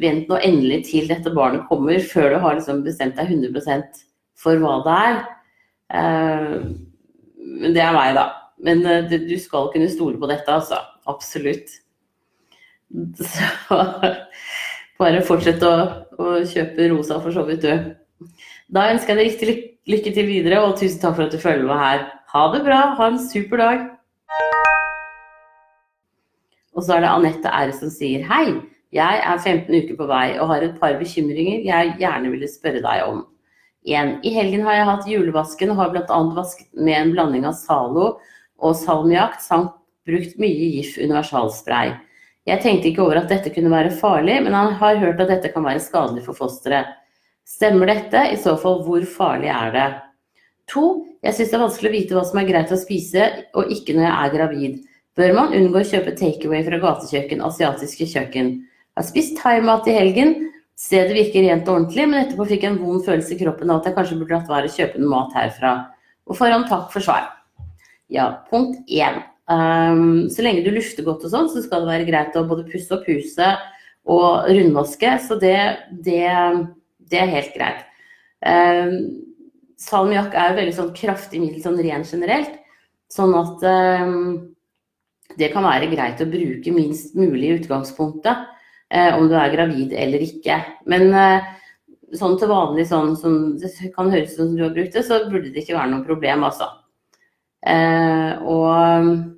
Vent 0.03 0.26
nå 0.26 0.41
endelig 0.43 0.81
til 0.88 1.05
dette 1.06 1.31
barnet 1.31 1.69
kommer, 1.69 2.00
før 2.02 2.33
du 2.33 2.38
har 2.42 2.57
liksom 2.57 2.81
bestemt 2.83 3.14
deg 3.14 3.28
100 3.31 3.92
for 4.35 4.59
hva 4.59 4.73
det 4.83 4.95
er. 5.07 5.21
Eh, 6.00 6.57
men 7.38 7.76
det 7.76 7.85
er 7.85 7.95
meg, 7.95 8.16
da. 8.19 8.25
Men 8.66 8.83
eh, 8.90 9.07
du 9.07 9.37
skal 9.38 9.71
kunne 9.71 9.87
stole 9.92 10.19
på 10.19 10.26
dette, 10.31 10.50
altså. 10.50 10.81
Absolutt. 11.07 11.71
Så 13.23 13.78
bare 14.99 15.23
fortsett 15.31 15.62
å, 15.62 15.76
å 16.19 16.40
kjøpe 16.49 16.90
rosa 16.92 17.21
for 17.23 17.35
så 17.35 17.45
vidt, 17.49 17.64
du. 17.64 18.28
Da 18.73 18.88
ønsker 18.92 19.14
jeg 19.14 19.19
deg 19.19 19.31
riktig 19.31 19.57
lykke 19.92 20.12
til 20.14 20.28
videre, 20.28 20.61
og 20.62 20.76
tusen 20.78 21.00
takk 21.02 21.16
for 21.16 21.26
at 21.26 21.35
du 21.35 21.40
følger 21.42 21.66
med 21.69 21.81
her. 21.81 22.07
Ha 22.33 22.45
det 22.52 22.62
bra. 22.66 22.81
Ha 22.99 23.09
en 23.11 23.19
super 23.21 23.61
dag. 23.61 23.88
Og 26.73 26.85
så 26.85 26.97
er 26.97 27.04
det 27.04 27.11
Anette 27.12 27.50
R 27.52 27.73
som 27.76 27.90
sier 27.92 28.25
hei. 28.31 28.47
Jeg 28.92 29.21
er 29.25 29.38
15 29.40 29.73
uker 29.73 29.97
på 29.97 30.07
vei 30.09 30.26
og 30.37 30.50
har 30.50 30.64
et 30.64 30.75
par 30.81 30.99
bekymringer 31.00 31.62
jeg 31.64 31.95
gjerne 32.00 32.33
ville 32.33 32.49
spørre 32.49 32.83
deg 32.85 33.04
om. 33.09 33.23
1. 33.88 34.19
I 34.23 34.33
helgen 34.37 34.64
har 34.66 34.76
jeg 34.76 34.88
hatt 34.88 35.09
julevasken 35.11 35.73
og 35.73 35.81
har 35.81 35.92
bl.a. 35.95 36.19
vasket 36.37 36.69
med 36.76 36.99
en 36.99 37.12
blanding 37.14 37.47
av 37.49 37.57
Zalo 37.59 38.19
og 38.62 38.76
salmiakk 38.78 39.40
samt 39.42 39.73
brukt 40.07 40.37
mye 40.40 40.69
GIF 40.76 40.99
universalspray. 41.00 41.97
Jeg 42.49 42.62
tenkte 42.62 42.90
ikke 42.90 43.04
over 43.04 43.20
at 43.20 43.30
dette 43.30 43.52
kunne 43.54 43.70
være 43.70 43.94
farlig, 43.99 44.40
men 44.42 44.56
han 44.56 44.72
har 44.80 44.99
hørt 44.99 45.20
at 45.22 45.30
dette 45.30 45.52
kan 45.54 45.66
være 45.66 45.82
skadelig 45.82 46.25
for 46.26 46.38
fosteret. 46.38 46.96
Stemmer 47.46 47.90
dette? 47.90 48.22
I 48.32 48.38
så 48.40 48.56
fall, 48.58 48.80
hvor 48.87 49.04
farlig 49.06 49.50
er 49.52 49.75
det? 49.75 49.90
2. 50.72 50.87
Jeg 51.22 51.37
syns 51.37 51.52
det 51.52 51.58
er 51.58 51.62
vanskelig 51.62 51.90
å 51.90 51.94
vite 51.94 52.16
hva 52.16 52.25
som 52.26 52.40
er 52.40 52.49
greit 52.49 52.72
å 52.75 52.78
spise 52.80 53.28
og 53.58 53.70
ikke 53.70 53.94
når 53.94 54.06
jeg 54.06 54.14
er 54.14 54.34
gravid 54.37 54.80
bør 55.18 55.34
man 55.37 55.56
unngå 55.56 55.80
å 55.80 55.88
kjøpe 55.88 56.14
takeaway 56.16 56.62
fra 56.66 56.78
gatekjøkken, 56.82 57.42
asiatiske 57.44 58.08
kjøkken. 58.14 58.52
Jeg 58.62 59.00
har 59.00 59.08
spist 59.08 59.37
thaimat 59.40 59.88
i 59.88 59.96
helgen. 59.96 60.34
Stedet 60.78 61.14
virker 61.14 61.44
rent 61.46 61.68
og 61.68 61.76
ordentlig, 61.76 62.06
men 62.08 62.22
etterpå 62.22 62.46
fikk 62.49 62.64
jeg 62.64 62.75
en 62.75 62.80
vond 62.80 63.04
følelse 63.04 63.34
i 63.34 63.40
kroppen 63.42 63.70
av 63.70 63.80
at 63.80 63.90
jeg 63.90 63.96
kanskje 63.99 64.18
burde 64.20 64.38
latt 64.38 64.50
være 64.50 64.70
å 64.70 64.76
kjøpe 64.76 65.02
noe 65.02 65.12
mat 65.12 65.37
herfra. 65.37 65.75
Og 66.28 66.38
forhånd 66.38 66.68
takk 66.70 66.88
for 66.94 67.04
svar. 67.04 67.28
Ja, 68.12 68.28
punkt 68.49 68.80
én. 68.88 69.20
Um, 69.52 70.30
så 70.32 70.44
lenge 70.44 70.64
du 70.64 70.71
lufter 70.73 71.04
godt 71.06 71.26
og 71.26 71.32
sånn, 71.32 71.50
så 71.52 71.62
skal 71.64 71.85
det 71.85 71.92
være 71.92 72.09
greit 72.09 72.38
å 72.38 72.47
både 72.49 72.64
pusse 72.71 72.94
opp 72.97 73.09
huset 73.11 73.66
og 74.09 74.49
rundvaske. 74.49 75.16
Så 75.26 75.37
det, 75.42 75.59
det, 76.06 76.25
det 77.12 77.21
er 77.21 77.35
helt 77.37 77.52
greit. 77.56 77.85
Um, 78.42 78.97
salmiakk 79.82 80.35
er 80.35 80.52
jo 80.52 80.61
veldig 80.61 80.76
sånn 80.78 80.94
kraftig 80.97 81.42
middel 81.42 81.62
sånn 81.64 81.80
ren 81.82 82.06
generelt. 82.09 82.56
Sånn 83.12 83.35
at 83.37 83.66
um, 84.06 84.16
det 85.38 85.52
kan 85.52 85.66
være 85.66 85.90
greit 85.92 86.21
å 86.23 86.30
bruke 86.30 86.73
minst 86.75 87.16
mulig 87.18 87.50
i 87.50 87.61
utgangspunktet, 87.61 88.49
Uh, 88.92 89.14
om 89.16 89.25
du 89.25 89.32
er 89.40 89.49
gravid 89.54 89.94
eller 89.97 90.21
ikke. 90.21 90.59
Men 90.85 91.14
uh, 91.16 91.47
sånn 92.12 92.35
til 92.37 92.50
vanlig, 92.50 92.85
sånn 92.90 93.14
som 93.16 93.37
det 93.56 93.71
kan 93.94 94.11
høres 94.12 94.35
ut 94.35 94.42
som 94.42 94.50
du 94.52 94.66
har 94.66 94.75
brukt 94.75 94.92
det, 94.92 95.04
så 95.06 95.23
burde 95.30 95.49
det 95.49 95.62
ikke 95.62 95.78
være 95.78 95.94
noe 95.94 96.04
problem, 96.04 96.44
altså. 96.44 96.68
Uh, 97.64 98.37
og 98.44 99.31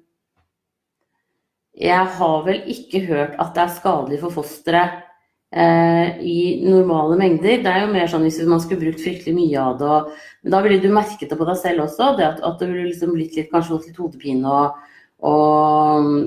jeg 1.75 2.07
har 2.19 2.45
vel 2.47 2.62
ikke 2.71 3.02
hørt 3.09 3.35
at 3.43 3.50
det 3.57 3.64
er 3.64 3.75
skadelig 3.75 4.21
for 4.23 4.35
fosteret 4.37 5.02
eh, 5.50 6.21
i 6.23 6.38
normale 6.62 7.19
mengder. 7.19 7.62
Det 7.64 7.71
er 7.71 7.83
jo 7.83 7.93
mer 7.95 8.11
sånn 8.11 8.26
hvis 8.26 8.38
man 8.47 8.62
skulle 8.62 8.85
brukt 8.85 9.02
fryktelig 9.02 9.35
mye 9.35 9.61
av 9.61 9.78
det. 9.81 9.90
Og, 9.90 10.25
men 10.45 10.54
da 10.54 10.62
ville 10.64 10.83
du 10.83 10.90
merket 10.95 11.31
det 11.33 11.38
på 11.40 11.49
deg 11.49 11.59
selv 11.61 11.87
også, 11.88 12.12
det 12.19 12.28
at, 12.28 12.43
at 12.47 12.59
det 12.62 12.71
ville 12.71 12.88
liksom 12.93 13.14
blitt 13.16 13.38
litt, 13.38 13.50
kanskje 13.52 13.81
litt 13.88 13.99
hodepine 13.99 14.59
og, 14.61 14.83
og 15.26 16.07
mm, 16.07 16.21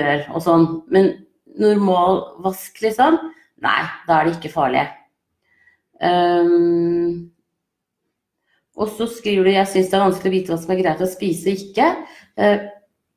ør 0.00 0.24
og 0.34 0.46
sånn. 0.48 0.66
Men 0.90 1.12
normal 1.60 2.24
vask, 2.42 2.82
liksom? 2.82 3.20
Nei, 3.62 3.80
da 4.08 4.18
er 4.18 4.26
det 4.26 4.38
ikke 4.38 4.54
farlig. 4.54 4.88
Um, 6.00 7.30
og 8.80 8.88
så 8.96 9.04
skriver 9.12 9.44
du 9.44 9.52
jeg 9.52 9.68
syns 9.68 9.90
det 9.92 9.98
er 9.98 10.06
vanskelig 10.06 10.30
å 10.30 10.34
vite 10.38 10.52
hva 10.54 10.56
som 10.62 10.70
er 10.72 10.78
greit 10.80 11.02
å 11.04 11.08
spise 11.10 11.52
og 11.52 11.64
ikke. 11.66 11.88
Uh, 12.40 12.70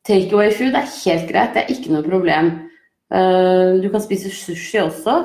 Takeaway 0.07 0.51
food 0.51 0.75
er 0.75 0.89
helt 0.89 1.29
greit, 1.29 1.53
det 1.55 1.63
er 1.63 1.71
ikke 1.71 1.93
noe 1.93 2.03
problem. 2.03 2.51
Uh, 3.13 3.79
du 3.79 3.87
kan 3.93 4.03
spise 4.03 4.31
sushi 4.33 4.81
også. 4.81 5.15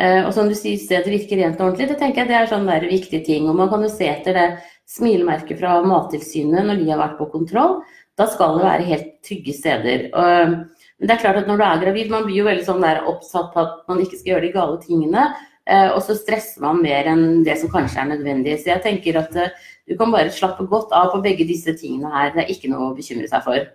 Uh, 0.00 0.26
og 0.26 0.34
som 0.36 0.50
du 0.50 0.56
sier, 0.56 0.80
stedet 0.80 1.08
virker 1.12 1.40
rent 1.40 1.60
og 1.60 1.70
ordentlig. 1.70 1.88
Det 1.92 1.98
tenker 2.02 2.22
jeg 2.22 2.30
det 2.30 2.36
er 2.36 2.50
sånne 2.50 2.76
viktige 2.84 3.24
ting. 3.24 3.48
Og 3.48 3.56
man 3.56 3.70
kan 3.72 3.84
jo 3.84 3.90
se 3.92 4.10
etter 4.10 4.36
det 4.36 4.48
smilemerket 4.90 5.60
fra 5.60 5.78
Mattilsynet 5.86 6.66
når 6.66 6.82
de 6.82 6.90
har 6.92 7.00
vært 7.00 7.16
på 7.20 7.30
kontroll. 7.32 7.80
Da 8.18 8.26
skal 8.28 8.58
det 8.58 8.66
være 8.66 8.88
helt 8.90 9.10
trygge 9.24 9.56
steder. 9.56 10.08
Uh, 10.12 10.66
men 11.00 11.08
det 11.08 11.16
er 11.16 11.22
klart 11.22 11.40
at 11.40 11.48
når 11.48 11.60
du 11.60 11.64
er 11.64 11.84
gravid, 11.86 12.12
man 12.12 12.26
blir 12.26 12.42
jo 12.42 12.48
veldig 12.50 12.66
sånn 12.66 12.84
oppsatt 12.84 13.54
på 13.54 13.62
at 13.62 13.78
man 13.88 14.02
ikke 14.04 14.20
skal 14.20 14.34
gjøre 14.34 14.46
de 14.48 14.52
gale 14.58 14.80
tingene. 14.84 15.30
Og 15.68 16.00
så 16.02 16.16
stresser 16.18 16.62
man 16.64 16.80
mer 16.82 17.06
enn 17.06 17.42
det 17.46 17.54
som 17.60 17.70
kanskje 17.70 18.00
er 18.02 18.08
nødvendig. 18.08 18.56
Så 18.58 18.72
jeg 18.72 18.82
tenker 18.82 19.18
at 19.20 19.34
du 19.34 19.92
kan 19.98 20.10
bare 20.10 20.32
slappe 20.34 20.64
godt 20.70 20.94
av 20.96 21.12
på 21.12 21.20
begge 21.22 21.46
disse 21.46 21.74
tingene 21.78 22.10
her. 22.10 22.32
Det 22.34 22.42
er 22.42 22.50
ikke 22.54 22.70
noe 22.72 22.88
å 22.88 22.96
bekymre 22.96 23.28
seg 23.30 23.44
for. 23.44 23.68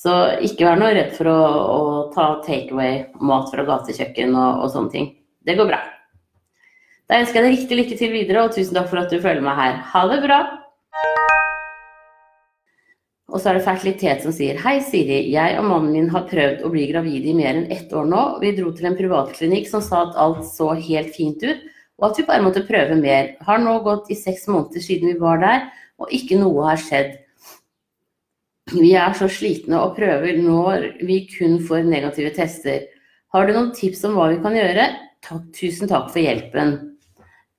Så 0.00 0.12
ikke 0.46 0.64
vær 0.64 0.78
noe 0.80 0.94
redd 0.96 1.12
for 1.16 1.28
å, 1.28 1.38
å 1.40 1.80
ta 2.14 2.30
takeaway-mat 2.46 3.50
fra 3.52 3.66
gatekjøkken 3.68 4.32
og, 4.32 4.62
og, 4.62 4.70
sånne 4.72 4.94
ting. 4.94 5.10
Det 5.44 5.58
går 5.58 5.68
bra. 5.68 5.82
Da 7.10 7.20
ønsker 7.20 7.40
jeg 7.40 7.46
deg 7.46 7.56
riktig 7.58 7.80
lykke 7.80 8.00
til 8.00 8.14
videre, 8.14 8.46
og 8.46 8.56
tusen 8.56 8.76
takk 8.78 8.88
for 8.88 9.02
at 9.02 9.12
du 9.12 9.20
følger 9.20 9.44
meg 9.44 9.60
her. 9.60 9.80
Ha 9.92 10.06
det 10.08 10.22
bra! 10.24 10.40
Og 13.30 13.38
så 13.38 13.50
er 13.50 13.58
det 13.58 13.66
fertilitet 13.66 14.24
som 14.24 14.34
sier 14.34 14.58
Hei, 14.58 14.80
Siri. 14.82 15.20
Jeg 15.30 15.58
og 15.60 15.68
mannen 15.68 15.92
min 15.94 16.08
har 16.10 16.26
prøvd 16.26 16.64
å 16.66 16.70
bli 16.72 16.88
gravide 16.90 17.30
i 17.30 17.36
mer 17.38 17.52
enn 17.52 17.70
ett 17.70 17.92
år 17.94 18.08
nå. 18.10 18.22
Vi 18.42 18.50
dro 18.56 18.72
til 18.74 18.88
en 18.90 18.98
privatklinikk 18.98 19.70
som 19.70 19.84
sa 19.86 20.08
at 20.08 20.18
alt 20.18 20.42
så 20.48 20.72
helt 20.74 21.14
fint 21.14 21.42
ut, 21.46 21.62
og 22.00 22.08
at 22.10 22.18
vi 22.18 22.26
bare 22.26 22.42
måtte 22.42 22.66
prøve 22.66 22.98
mer. 22.98 23.34
Har 23.46 23.62
nå 23.62 23.76
gått 23.86 24.10
i 24.10 24.18
seks 24.18 24.48
måneder 24.50 24.82
siden 24.82 25.12
vi 25.12 25.22
var 25.22 25.38
der, 25.44 25.68
og 26.02 26.10
ikke 26.16 26.40
noe 26.42 26.66
har 26.72 26.82
skjedd. 26.82 27.14
Vi 28.74 28.92
er 28.98 29.14
så 29.18 29.30
slitne 29.30 29.78
og 29.78 29.96
prøver 29.98 30.38
når 30.42 30.88
vi 31.06 31.22
kun 31.30 31.58
får 31.66 31.86
negative 31.86 32.34
tester. 32.34 32.88
Har 33.30 33.46
du 33.46 33.54
noen 33.54 33.74
tips 33.74 34.02
om 34.08 34.18
hva 34.18 34.30
vi 34.32 34.42
kan 34.42 34.58
gjøre? 34.58 34.90
Takk, 35.26 35.50
tusen 35.54 35.90
takk 35.90 36.10
for 36.10 36.22
hjelpen. 36.22 36.89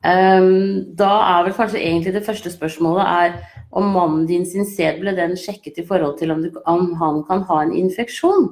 Um, 0.02 0.96
da 0.98 1.12
er 1.30 1.44
vel 1.46 1.54
kanskje 1.54 1.78
egentlig 1.78 2.16
det 2.16 2.26
første 2.26 2.50
spørsmålet 2.50 3.06
er 3.06 3.36
om 3.72 3.92
mannen 3.94 4.24
din 4.26 4.48
sin 4.50 4.66
sæd 4.66 4.98
ble 5.04 5.14
den 5.14 5.36
sjekket 5.38 5.78
i 5.78 5.86
forhold 5.86 6.16
til 6.18 6.34
om, 6.34 6.42
du, 6.42 6.58
om 6.66 6.96
han 6.98 7.22
kan 7.28 7.44
ha 7.46 7.60
en 7.62 7.74
infeksjon. 7.78 8.50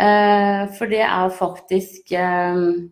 Uh, 0.00 0.66
for 0.74 0.90
det 0.90 1.04
er 1.06 1.36
faktisk 1.36 2.10
um, 2.18 2.90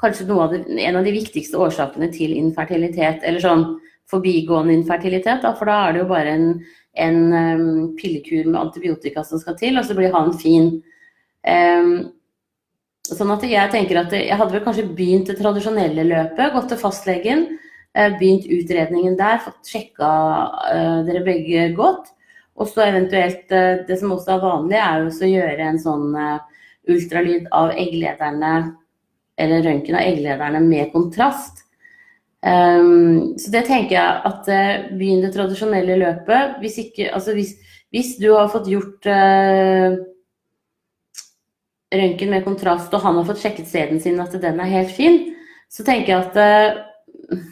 kanskje 0.00 0.26
av 0.32 0.54
det, 0.54 0.62
en 0.80 0.96
av 0.96 1.04
de 1.04 1.12
viktigste 1.12 1.60
årsakene 1.60 2.08
til 2.14 2.32
infertilitet, 2.38 3.20
eller 3.28 3.44
sånn 3.44 3.66
forbigående 4.10 4.74
infertilitet. 4.74 5.44
Da, 5.44 5.52
for 5.58 5.68
da 5.68 5.82
er 5.84 5.94
det 5.94 6.02
jo 6.04 6.08
bare 6.10 6.32
en, 6.32 6.48
en 6.96 7.20
um, 7.28 7.90
pillekur 8.00 8.48
med 8.48 8.60
antibiotika 8.62 9.24
som 9.26 9.42
skal 9.42 9.58
til, 9.60 9.76
og 9.76 9.84
så 9.84 9.98
blir 9.98 10.16
han 10.16 10.32
fin. 10.40 10.72
Um, 11.44 12.10
sånn 13.08 13.32
at 13.34 13.44
jeg 13.48 13.72
tenker 13.72 14.02
at 14.02 14.14
jeg 14.14 14.36
hadde 14.36 14.54
vel 14.54 14.64
kanskje 14.64 14.86
begynt 14.96 15.30
det 15.30 15.38
tradisjonelle 15.40 16.04
løpet, 16.08 16.52
gått 16.54 16.70
til 16.72 16.80
fastlegen, 16.80 17.46
uh, 17.98 18.10
begynt 18.20 18.48
utredningen 18.50 19.18
der, 19.18 19.40
fått 19.44 19.72
sjekka 19.72 20.10
uh, 20.70 20.98
dere 21.08 21.24
begge 21.26 21.70
godt. 21.78 22.12
Og 22.60 22.68
så 22.68 22.84
eventuelt, 22.84 23.46
uh, 23.50 23.80
det 23.88 23.96
som 24.00 24.12
også 24.14 24.36
er 24.36 24.44
vanlig, 24.44 24.78
er 24.80 25.04
jo 25.04 25.14
å 25.14 25.32
gjøre 25.34 25.70
en 25.70 25.80
sånn 25.80 26.12
ultralyd 26.90 27.48
av 27.54 27.74
egglederne 27.78 28.54
eller 29.40 29.64
røntgen 29.64 29.96
av 29.96 30.04
egglederne 30.04 30.60
med 30.64 30.92
kontrast. 30.92 31.64
Um, 32.40 33.36
så 33.36 33.52
det 33.52 33.66
tenker 33.68 33.96
jeg 33.96 34.20
at 34.30 34.48
uh, 34.48 34.88
begynn 34.96 35.24
det 35.24 35.32
tradisjonelle 35.34 35.98
løpet. 36.00 36.56
Hvis, 36.62 36.78
ikke, 36.84 37.10
altså 37.16 37.34
hvis, 37.36 37.54
hvis 37.92 38.14
du 38.20 38.30
har 38.32 38.48
fått 38.52 38.68
gjort 38.70 39.08
uh, 39.08 39.96
røntgen 41.90 42.30
med 42.30 42.44
kontrast, 42.46 42.92
og 42.94 43.02
han 43.04 43.18
har 43.18 43.26
fått 43.28 43.42
sjekket 43.42 43.68
sæden 43.70 44.00
sin 44.02 44.20
at 44.22 44.34
den 44.42 44.62
er 44.62 44.70
helt 44.70 44.94
fin, 44.94 45.20
så 45.70 45.86
tenker 45.86 46.12
jeg 46.12 46.28
at 46.28 46.38
uh, 46.38 47.50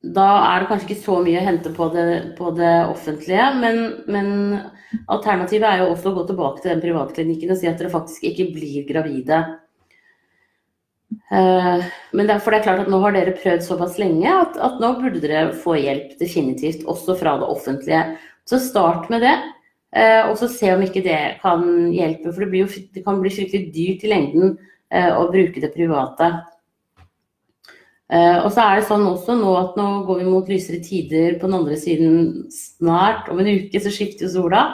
da 0.00 0.26
er 0.48 0.62
det 0.62 0.68
kanskje 0.70 0.88
ikke 0.88 1.02
så 1.04 1.16
mye 1.24 1.40
å 1.40 1.44
hente 1.44 1.72
på 1.76 1.88
det, 1.92 2.04
på 2.38 2.52
det 2.56 2.74
offentlige. 2.88 3.48
Men, 3.60 3.80
men, 4.08 4.30
alternativet 5.12 5.66
er 5.68 5.82
jo 5.82 5.90
også 5.92 6.10
å 6.10 6.16
gå 6.16 6.22
tilbake 6.30 6.62
til 6.62 6.72
den 6.72 6.80
privatklinikken 6.82 7.52
og 7.52 7.60
si 7.60 7.68
at 7.70 7.78
dere 7.78 7.92
faktisk 7.92 8.24
ikke 8.30 8.48
blir 8.54 8.86
gravide. 8.88 9.42
Uh, 11.30 11.84
men 12.16 12.30
derfor 12.30 12.54
det 12.54 12.60
er 12.60 12.66
klart 12.68 12.84
at 12.86 12.90
nå 12.90 12.98
har 13.02 13.14
dere 13.14 13.36
prøvd 13.36 13.62
såpass 13.66 13.98
lenge 14.00 14.30
at, 14.30 14.56
at, 14.56 14.80
nå 14.82 14.94
burde 14.98 15.22
dere 15.22 15.50
få 15.58 15.76
hjelp 15.78 16.16
definitivt, 16.22 16.86
også 16.90 17.18
fra 17.20 17.36
det 17.42 17.50
offentlige. 17.52 18.02
Så 18.48 18.58
start 18.62 19.10
med 19.12 19.26
det, 19.26 19.36
og 20.30 20.36
så 20.38 20.46
se 20.50 20.68
om 20.70 20.82
ikke 20.84 21.02
det 21.02 21.18
kan 21.42 21.64
hjelpe. 21.90 22.30
For 22.30 22.46
det, 22.46 22.62
jo, 22.62 22.68
det 22.94 23.02
kan 23.06 23.18
bli 23.22 23.32
fryktelig 23.34 23.72
dyrt 23.74 24.06
i 24.06 24.12
lengden 24.12 24.54
uh, 24.94 25.12
å 25.18 25.26
bruke 25.32 25.62
det 25.62 25.72
private. 25.74 26.30
Uh, 28.10 28.42
og 28.42 28.48
så 28.54 28.64
er 28.64 28.78
det 28.78 28.86
sånn 28.88 29.06
også 29.06 29.34
nå 29.38 29.50
at 29.58 29.76
nå 29.78 29.88
går 30.06 30.22
vi 30.22 30.28
mot 30.30 30.48
lysere 30.50 30.78
tider 30.82 31.40
på 31.40 31.50
den 31.50 31.58
andre 31.58 31.78
siden 31.78 32.30
snart. 32.54 33.30
Om 33.30 33.42
en 33.42 33.52
uke 33.64 33.82
så 33.82 33.92
skifter 33.94 34.30
sola. 34.30 34.68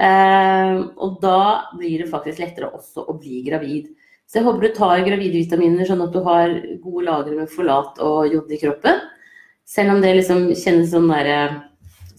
Og 0.00 1.18
da 1.20 1.68
blir 1.76 2.00
det 2.00 2.08
faktisk 2.08 2.40
lettere 2.40 2.70
også 2.72 3.02
å 3.04 3.18
bli 3.20 3.42
gravid. 3.44 3.90
Så 4.30 4.38
jeg 4.38 4.46
håper 4.46 4.62
du 4.62 4.74
tar 4.76 5.00
gravidvitaminer 5.02 5.88
sånn 5.88 6.04
at 6.04 6.12
du 6.14 6.20
har 6.22 6.52
gode 6.84 7.02
lagre 7.02 7.34
med 7.34 7.50
folat 7.50 7.96
og 8.06 8.30
jod 8.30 8.52
i 8.54 8.60
kroppen. 8.60 9.00
Selv 9.66 9.96
om 9.96 10.02
det 10.04 10.12
liksom 10.20 10.44
kjennes 10.54 10.92
sånn 10.92 11.08
der, 11.10 11.30
eh, 11.34 11.56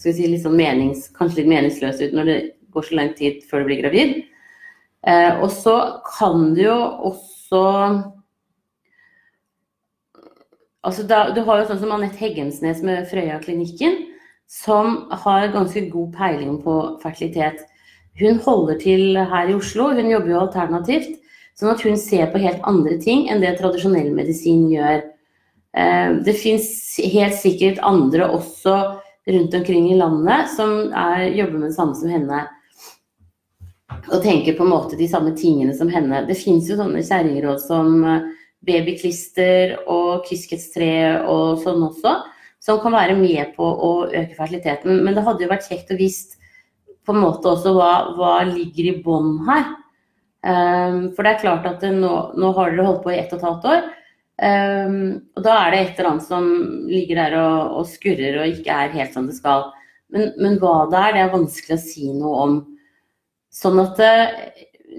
skal 0.02 0.10
vi 0.10 0.18
si, 0.18 0.30
litt 0.32 0.42
sånn 0.42 0.58
menings, 0.58 1.06
kanskje 1.14 1.42
litt 1.42 1.52
meningsløs 1.52 2.00
ut 2.02 2.14
når 2.16 2.28
det 2.28 2.38
går 2.74 2.86
så 2.88 2.96
lang 2.98 3.12
tid 3.14 3.42
før 3.46 3.62
du 3.62 3.68
blir 3.68 3.82
gravid. 3.84 4.16
Eh, 5.06 5.38
og 5.38 5.50
så 5.54 5.76
kan 6.06 6.52
du 6.56 6.66
jo 6.66 6.80
også 7.12 7.62
Altså 10.82 11.04
da, 11.06 11.28
du 11.30 11.44
har 11.46 11.60
jo 11.60 11.66
sånn 11.68 11.78
som 11.78 11.92
Anette 11.94 12.18
Heggensnes 12.18 12.80
med 12.82 13.04
Frøya-klinikken, 13.06 14.00
som 14.50 15.04
har 15.22 15.52
ganske 15.52 15.84
god 15.92 16.08
peiling 16.16 16.56
på 16.64 16.74
fertilitet. 16.98 17.60
Hun 18.18 18.40
holder 18.42 18.80
til 18.82 19.14
her 19.14 19.52
i 19.52 19.54
Oslo, 19.54 19.92
hun 19.94 20.10
jobber 20.10 20.32
jo 20.32 20.40
alternativt. 20.40 21.20
Sånn 21.54 21.70
at 21.70 21.84
hun 21.86 21.94
ser 22.00 22.32
på 22.32 22.42
helt 22.42 22.66
andre 22.66 22.96
ting 22.98 23.28
enn 23.30 23.44
det 23.44 23.54
tradisjonell 23.60 24.10
medisin 24.16 24.66
gjør. 24.72 25.04
Eh, 25.78 26.18
det 26.26 26.34
fins 26.40 26.66
helt 27.14 27.38
sikkert 27.38 27.78
andre 27.86 28.26
også 28.34 28.74
rundt 29.30 29.54
omkring 29.54 29.92
i 29.92 29.98
landet 29.98 30.50
som 30.56 30.90
er, 30.90 31.28
jobber 31.36 31.58
med 31.60 31.70
det 31.70 31.76
samme 31.76 31.96
som 31.98 32.10
henne. 32.10 32.42
Og 34.10 34.22
tenker 34.24 34.56
på 34.58 34.64
en 34.66 34.72
måte 34.72 34.98
de 34.98 35.08
samme 35.10 35.34
tingene 35.38 35.74
som 35.76 35.90
henne. 35.92 36.24
Det 36.26 36.38
fins 36.38 36.70
jo 36.70 36.78
sånne 36.78 37.04
kjerringråd 37.06 37.60
som 37.62 38.04
eh, 38.08 38.30
babyklister 38.66 39.76
og 39.90 40.26
kyskhetstre 40.28 40.92
og 41.30 41.62
sånn 41.62 41.82
også, 41.86 42.16
som 42.62 42.78
kan 42.82 42.94
være 42.94 43.16
med 43.18 43.54
på 43.56 43.66
å 43.66 43.92
øke 44.06 44.36
fertiliteten. 44.38 45.02
Men 45.02 45.16
det 45.16 45.26
hadde 45.26 45.44
jo 45.44 45.50
vært 45.50 45.68
kjekt 45.68 45.92
å 45.92 45.98
visst 45.98 46.38
på 47.06 47.14
en 47.14 47.22
måte 47.22 47.50
også 47.50 47.74
hva, 47.74 47.92
hva 48.16 48.34
ligger 48.46 48.90
i 48.90 48.98
bånn 49.02 49.40
her. 49.48 49.64
Um, 50.42 51.10
for 51.14 51.22
det 51.22 51.36
er 51.36 51.42
klart 51.42 51.66
at 51.70 51.84
nå, 51.86 52.12
nå, 52.34 52.48
har 52.56 52.72
dere 52.72 52.86
holdt 52.86 53.04
på 53.04 53.12
i 53.12 53.18
ett 53.18 53.34
og 53.34 53.38
et 53.38 53.46
halvt 53.46 53.68
år. 53.70 53.84
Um, 54.42 55.28
og 55.36 55.44
da 55.44 55.54
er 55.54 55.70
det 55.70 55.80
et 55.80 55.98
eller 56.00 56.10
annet 56.16 56.26
som 56.26 56.46
ligger 56.90 57.20
der 57.20 57.36
og, 57.38 57.76
og 57.78 57.86
skurrer 57.86 58.40
og 58.42 58.50
ikke 58.56 58.74
er 58.74 58.94
helt 58.96 59.14
som 59.14 59.28
det 59.28 59.36
skal. 59.36 59.68
Men, 60.12 60.32
men, 60.40 60.56
hva 60.58 60.88
det 60.90 60.98
er, 60.98 61.14
det 61.14 61.20
er 61.22 61.34
vanskelig 61.36 61.76
å 61.76 61.82
si 61.82 62.08
noe 62.10 62.44
om. 62.46 62.56
Sånn 63.54 63.78
at 63.82 64.00
det, 64.00 64.14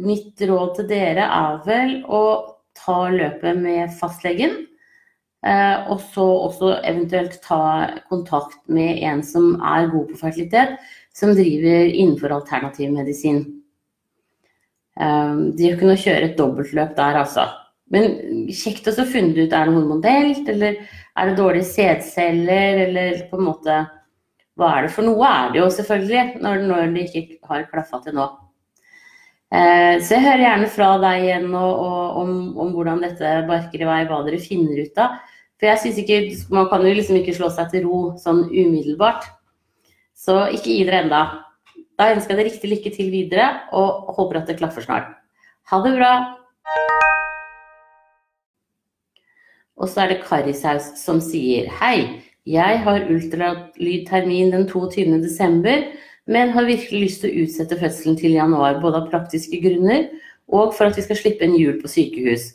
mitt 0.03 0.39
råd 0.47 0.77
til 0.77 0.87
dere 0.93 1.25
er 1.27 1.57
vel 1.67 1.97
å 2.07 2.21
ta 2.77 2.99
løpet 3.11 3.59
med 3.59 3.91
fastlegen. 3.97 4.61
Uh, 5.43 5.91
og 5.91 5.99
så 6.13 6.23
også 6.23 6.69
eventuelt 6.87 7.35
ta 7.43 7.59
kontakt 8.07 8.61
med 8.71 9.01
en 9.03 9.19
som 9.27 9.57
er 9.59 9.89
god 9.91 10.13
på 10.13 10.21
fertilitet, 10.21 10.77
som 11.11 11.33
driver 11.35 11.89
innenfor 11.89 12.31
alternativ 12.37 12.95
medisin. 12.95 13.43
Um, 14.95 15.51
det 15.51 15.67
gjør 15.67 15.75
ikke 15.75 15.91
noe 15.91 15.99
å 15.99 16.03
kjøre 16.05 16.31
et 16.31 16.39
dobbeltløp 16.39 16.95
der, 16.95 17.19
altså. 17.25 17.49
Men 17.93 18.47
kjekt 18.49 18.89
å 18.89 19.05
finne 19.05 19.35
ut 19.37 19.53
er 19.53 19.69
det 19.69 19.75
hormonelt, 19.75 20.47
eller 20.49 20.79
er 20.81 21.29
det 21.29 21.37
dårlige 21.37 21.69
sædceller, 21.69 22.87
eller 22.87 23.27
på 23.29 23.37
en 23.37 23.51
måte 23.51 23.83
hva 24.57 24.69
er 24.77 24.85
det 24.85 24.93
for 24.93 25.05
noe, 25.05 25.25
er 25.27 25.53
det 25.53 25.61
jo 25.61 25.69
selvfølgelig, 25.73 26.23
når, 26.43 26.65
når 26.69 26.91
det 26.93 27.05
ikke 27.09 27.37
har 27.49 27.67
klaffa 27.71 27.99
til 28.03 28.17
nå. 28.17 28.25
Eh, 29.53 29.99
så 30.01 30.15
jeg 30.15 30.25
hører 30.25 30.43
gjerne 30.47 30.69
fra 30.73 30.89
deg 31.01 31.27
igjen 31.27 31.47
og, 31.51 31.71
og, 31.85 32.19
om, 32.23 32.33
om, 32.61 32.73
hvordan 32.73 33.01
dette 33.05 33.33
barker 33.49 33.81
i 33.81 33.89
vei, 33.89 34.01
hva 34.09 34.21
dere 34.25 34.41
finner 34.41 34.81
ut 34.81 35.01
av. 35.01 35.17
For 35.61 35.69
jeg 35.69 35.81
synes 35.81 36.01
ikke, 36.01 36.19
Man 36.53 36.69
kan 36.71 36.85
jo 36.85 36.93
liksom 36.93 37.17
ikke 37.19 37.35
slå 37.37 37.49
seg 37.53 37.69
til 37.71 37.85
ro 37.87 37.99
sånn 38.21 38.45
umiddelbart. 38.49 39.25
Så 40.17 40.37
ikke 40.53 40.69
gi 40.69 40.85
dere 40.87 41.03
enda. 41.05 41.23
Da 41.97 42.11
ønsker 42.13 42.33
jeg 42.33 42.39
deg 42.39 42.49
riktig 42.49 42.71
lykke 42.71 42.93
til 42.95 43.11
videre, 43.13 43.49
og 43.73 44.13
håper 44.17 44.41
at 44.41 44.49
det 44.49 44.57
klaffer 44.61 44.85
snart. 44.85 45.13
Ha 45.69 45.81
det 45.85 45.93
bra! 45.97 46.13
Og 49.79 49.89
så 49.89 50.03
er 50.03 50.13
det 50.13 50.23
Karisaus 50.23 50.93
som 51.01 51.21
sier 51.23 51.69
Hei, 51.79 52.23
jeg 52.45 52.79
har 52.85 53.07
ultralydtermin 53.09 54.51
den 54.53 54.67
22. 54.69 55.21
desember 55.23 55.85
men 56.25 56.53
har 56.55 56.67
virkelig 56.67 57.01
lyst 57.01 57.23
til 57.23 57.31
å 57.31 57.43
utsette 57.43 57.77
fødselen 57.79 58.17
til 58.19 58.35
januar, 58.37 58.79
både 58.83 59.01
av 59.01 59.09
praktiske 59.11 59.59
grunner 59.63 60.07
og 60.53 60.73
for 60.75 60.87
at 60.87 60.97
vi 60.99 61.03
skal 61.05 61.19
slippe 61.19 61.45
en 61.47 61.55
jul 61.57 61.79
på 61.81 61.91
sykehus. 61.91 62.53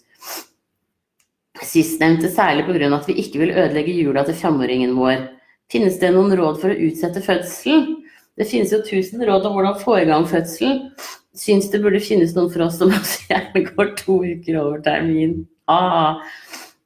Sistnevnte 1.65 2.31
særlig 2.31 2.67
pga. 2.69 2.95
at 2.95 3.09
vi 3.09 3.19
ikke 3.21 3.41
vil 3.43 3.51
ødelegge 3.51 3.93
jula 3.93 4.25
til 4.25 4.35
femåringen 4.35 4.95
vår. 4.97 5.29
Finnes 5.71 5.99
det 5.99 6.13
noen 6.15 6.33
råd 6.37 6.61
for 6.61 6.71
å 6.71 6.81
utsette 6.89 7.21
fødselen? 7.21 7.97
Det 8.39 8.47
finnes 8.47 8.73
jo 8.73 8.79
tusen 8.87 9.25
råd 9.25 9.47
om 9.47 9.57
hvordan 9.57 9.81
få 9.81 9.99
i 9.99 10.07
gang 10.07 10.25
fødselen. 10.25 10.93
Syns 11.35 11.69
det 11.71 11.83
burde 11.83 12.01
finnes 12.01 12.35
noen 12.37 12.51
for 12.51 12.65
oss 12.65 12.79
som 12.79 12.93
også 12.95 13.27
gjerne 13.29 13.65
går 13.69 13.93
to 13.99 14.23
uker 14.25 14.61
over 14.63 14.81
termin. 14.81 15.43
Ah. 15.69 16.23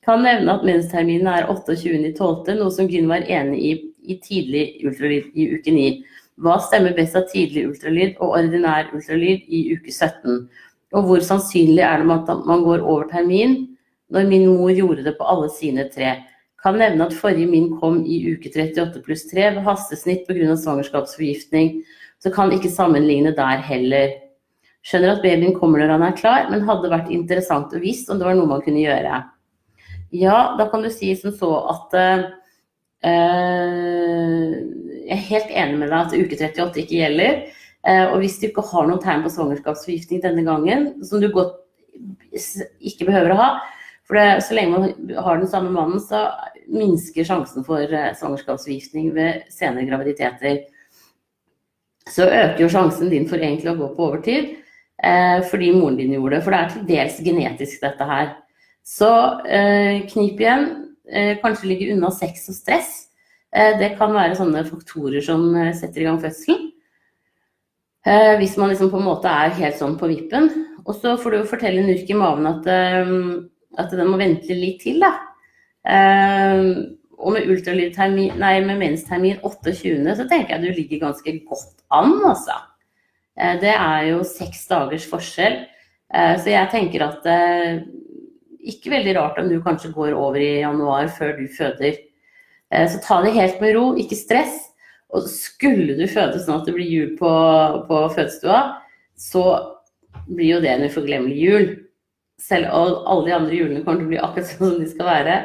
Kan 0.03 0.25
nevne 0.27 0.57
at 0.57 0.65
mensterminen 0.67 1.29
er 1.31 1.47
28.12., 1.51 2.55
noe 2.59 2.71
som 2.75 2.89
Gunn 2.91 3.11
var 3.11 3.27
enig 3.31 3.63
i 3.63 3.73
i 4.03 4.19
tidlig 4.23 4.65
ultralyd 4.87 5.31
i 5.35 5.49
uke 5.57 5.75
9. 5.75 5.93
Hva 6.43 6.59
stemmer 6.65 6.95
best 6.97 7.17
av 7.19 7.29
tidlig 7.31 7.67
ultralyd 7.69 8.17
og 8.19 8.37
ordinær 8.39 8.91
ultralyd 8.97 9.47
i 9.47 9.63
uke 9.77 9.93
17? 9.93 10.47
Og 10.93 11.07
hvor 11.09 11.25
sannsynlig 11.25 11.85
er 11.87 12.03
det 12.03 12.19
at 12.19 12.49
man 12.49 12.65
går 12.67 12.83
over 12.83 13.09
termin 13.13 13.63
når 14.13 14.29
min 14.29 14.49
mor 14.51 14.73
gjorde 14.75 15.07
det 15.07 15.17
på 15.19 15.29
alle 15.29 15.49
sine 15.53 15.87
tre? 15.93 16.17
Kan 16.63 16.79
nevne 16.79 17.09
at 17.09 17.17
forrige 17.17 17.51
min 17.51 17.73
kom 17.81 18.03
i 18.07 18.21
uke 18.35 18.51
38 18.53 19.03
pluss 19.07 19.25
3 19.31 19.49
ved 19.57 19.65
hastesnitt 19.67 20.27
pga. 20.29 20.57
svangerskapsforgiftning, 20.57 21.83
så 22.23 22.31
kan 22.31 22.53
ikke 22.55 22.71
sammenligne 22.71 23.35
der 23.35 23.63
heller. 23.67 24.13
Skjønner 24.83 25.17
at 25.17 25.23
babyen 25.23 25.55
kommer 25.55 25.83
når 25.83 25.95
han 25.97 26.05
er 26.07 26.19
klar, 26.19 26.51
men 26.51 26.67
hadde 26.67 26.91
vært 26.91 27.11
interessant 27.11 27.75
å 27.75 27.83
visst 27.83 28.11
om 28.11 28.19
det 28.19 28.27
var 28.27 28.39
noe 28.39 28.51
man 28.51 28.63
kunne 28.63 28.83
gjøre. 28.83 29.23
Ja, 30.13 30.55
da 30.59 30.69
kan 30.69 30.85
du 30.85 30.91
si 30.93 31.15
som 31.17 31.33
så 31.35 31.51
at 31.73 31.97
uh, 31.97 32.25
jeg 35.03 35.17
er 35.17 35.29
helt 35.29 35.51
enig 35.51 35.81
med 35.81 35.91
deg 35.91 35.99
at 35.99 36.15
uke 36.15 36.39
38 36.39 36.85
ikke 36.85 37.01
gjelder. 37.01 37.43
Eh, 37.83 38.05
og 38.13 38.21
hvis 38.23 38.39
du 38.39 38.47
ikke 38.47 38.65
har 38.71 38.87
noen 38.87 39.03
tegn 39.03 39.25
på 39.25 39.33
svangerskapsforgiftning 39.35 40.23
denne 40.23 40.45
gangen, 40.47 40.93
som 41.07 41.23
du 41.23 41.29
godt 41.35 41.59
ikke 42.81 43.09
behøver 43.09 43.35
å 43.35 43.39
ha, 43.41 43.49
for 44.07 44.19
det, 44.19 44.43
så 44.47 44.55
lenge 44.57 44.79
man 44.79 45.17
har 45.27 45.41
den 45.41 45.51
samme 45.51 45.73
mannen, 45.75 45.99
så 46.03 46.29
minsker 46.71 47.27
sjansen 47.27 47.67
for 47.67 47.83
eh, 47.83 48.13
svangerskapsforgiftning 48.19 49.11
ved 49.17 49.49
senere 49.53 49.89
graviditeter. 49.91 50.63
Så 52.11 52.27
øker 52.27 52.65
jo 52.65 52.71
sjansen 52.71 53.11
din 53.11 53.29
for 53.31 53.43
egentlig 53.43 53.75
å 53.75 53.79
gå 53.79 53.91
på 53.97 54.07
overtid 54.09 54.55
eh, 55.03 55.43
fordi 55.51 55.71
moren 55.75 55.99
din 55.99 56.15
gjorde 56.15 56.39
det. 56.39 56.43
For 56.47 56.55
det 56.55 56.63
er 56.63 56.73
til 56.73 56.89
dels 56.89 57.21
genetisk, 57.27 57.83
dette 57.83 58.09
her. 58.09 58.33
Så 58.83 59.09
knip 60.11 60.41
igjen. 60.43 60.69
kanskje 61.43 61.69
ligge 61.69 61.93
unna 61.95 62.11
sex 62.11 62.49
og 62.51 62.57
stress. 62.57 62.93
Eh, 63.53 63.75
det 63.81 63.95
kan 63.99 64.15
være 64.17 64.37
sånne 64.39 64.65
faktorer 64.65 65.25
som 65.25 65.51
eh, 65.59 65.75
setter 65.77 66.03
i 66.03 66.07
gang 66.09 66.21
fødselen. 66.23 66.71
Eh, 68.09 68.35
hvis 68.41 68.57
man 68.59 68.73
liksom 68.73 68.91
på 68.91 68.99
en 68.99 69.07
måte 69.11 69.31
er 69.31 69.53
helt 69.59 69.79
sånn 69.79 69.99
på 70.01 70.09
vippen. 70.11 70.49
Og 70.87 70.97
så 70.97 71.15
får 71.21 71.31
du 71.31 71.39
jo 71.43 71.51
fortelle 71.51 71.85
Nurk 71.85 72.09
i 72.11 72.17
maven 72.19 72.49
at, 72.49 72.65
at 73.79 73.93
den 73.95 74.09
må 74.11 74.17
vente 74.19 74.57
litt 74.57 74.81
til, 74.83 74.99
da. 74.99 75.13
Og 77.23 77.37
med 77.37 77.47
ultralydtermin, 77.47 78.33
nei, 78.43 78.57
med 78.67 78.81
menstermin 78.81 79.39
28. 79.47 80.17
så 80.19 80.27
tenker 80.27 80.57
jeg 80.57 80.65
du 80.65 80.81
ligger 80.81 81.05
ganske 81.05 81.37
godt 81.47 81.85
an, 81.95 82.17
altså. 82.27 82.57
Det 83.63 83.71
er 83.77 84.09
jo 84.09 84.25
seks 84.27 84.67
dagers 84.73 85.07
forskjell. 85.07 85.61
Så 86.11 86.51
jeg 86.51 86.73
tenker 86.75 87.07
at 87.07 87.31
ikke 88.63 88.93
veldig 88.93 89.15
rart 89.19 89.39
om 89.43 89.49
du 89.51 89.59
kanskje 89.65 89.93
går 89.95 90.15
over 90.17 90.41
i 90.43 90.63
januar 90.63 91.11
før 91.13 91.35
du 91.39 91.47
føder. 91.51 91.99
Eh, 92.73 92.87
så 92.89 93.01
ta 93.03 93.21
det 93.25 93.35
helt 93.37 93.61
med 93.63 93.75
ro, 93.77 93.93
ikke 93.99 94.19
stress. 94.19 94.59
Og 95.13 95.27
skulle 95.29 95.97
du 95.99 96.07
føde 96.09 96.41
sånn 96.41 96.61
at 96.61 96.69
det 96.69 96.77
blir 96.77 96.89
jul 96.89 97.11
på, 97.19 97.33
på 97.89 98.03
fødestua, 98.15 98.63
så 99.19 99.45
blir 100.29 100.55
jo 100.55 100.63
det 100.65 100.73
en 100.73 100.87
uforglemmelig 100.89 101.41
jul. 101.43 101.69
Selv, 102.43 102.73
og 102.75 103.05
alle 103.07 103.29
de 103.29 103.37
andre 103.37 103.59
julene 103.59 103.85
kommer 103.85 104.01
til 104.01 104.09
å 104.09 104.13
bli 104.15 104.23
akkurat 104.23 104.49
sånn 104.51 104.73
som 104.73 104.81
de 104.81 104.89
skal 104.91 105.11
være, 105.11 105.37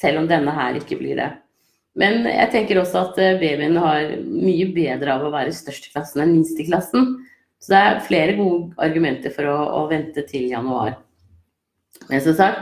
selv 0.00 0.22
om 0.22 0.30
denne 0.30 0.54
her 0.56 0.78
ikke 0.80 0.98
blir 1.02 1.20
det. 1.20 1.28
Men 2.00 2.22
jeg 2.28 2.52
tenker 2.54 2.78
også 2.80 3.04
at 3.08 3.20
eh, 3.20 3.36
babyen 3.40 3.76
har 3.82 4.14
mye 4.24 4.70
bedre 4.72 5.18
av 5.18 5.26
å 5.26 5.34
være 5.34 5.52
størst 5.54 5.90
i 5.90 5.94
klassen 5.94 6.24
enn 6.24 6.36
minst 6.38 6.58
i 6.62 6.68
klassen. 6.68 7.12
Så 7.60 7.74
det 7.74 7.80
er 7.82 8.04
flere 8.06 8.36
gode 8.38 8.72
argumenter 8.80 9.34
for 9.34 9.50
å, 9.50 9.56
å 9.82 9.86
vente 9.90 10.24
til 10.30 10.48
januar. 10.48 10.94
Men 12.08 12.22
som 12.24 12.36
sagt, 12.38 12.58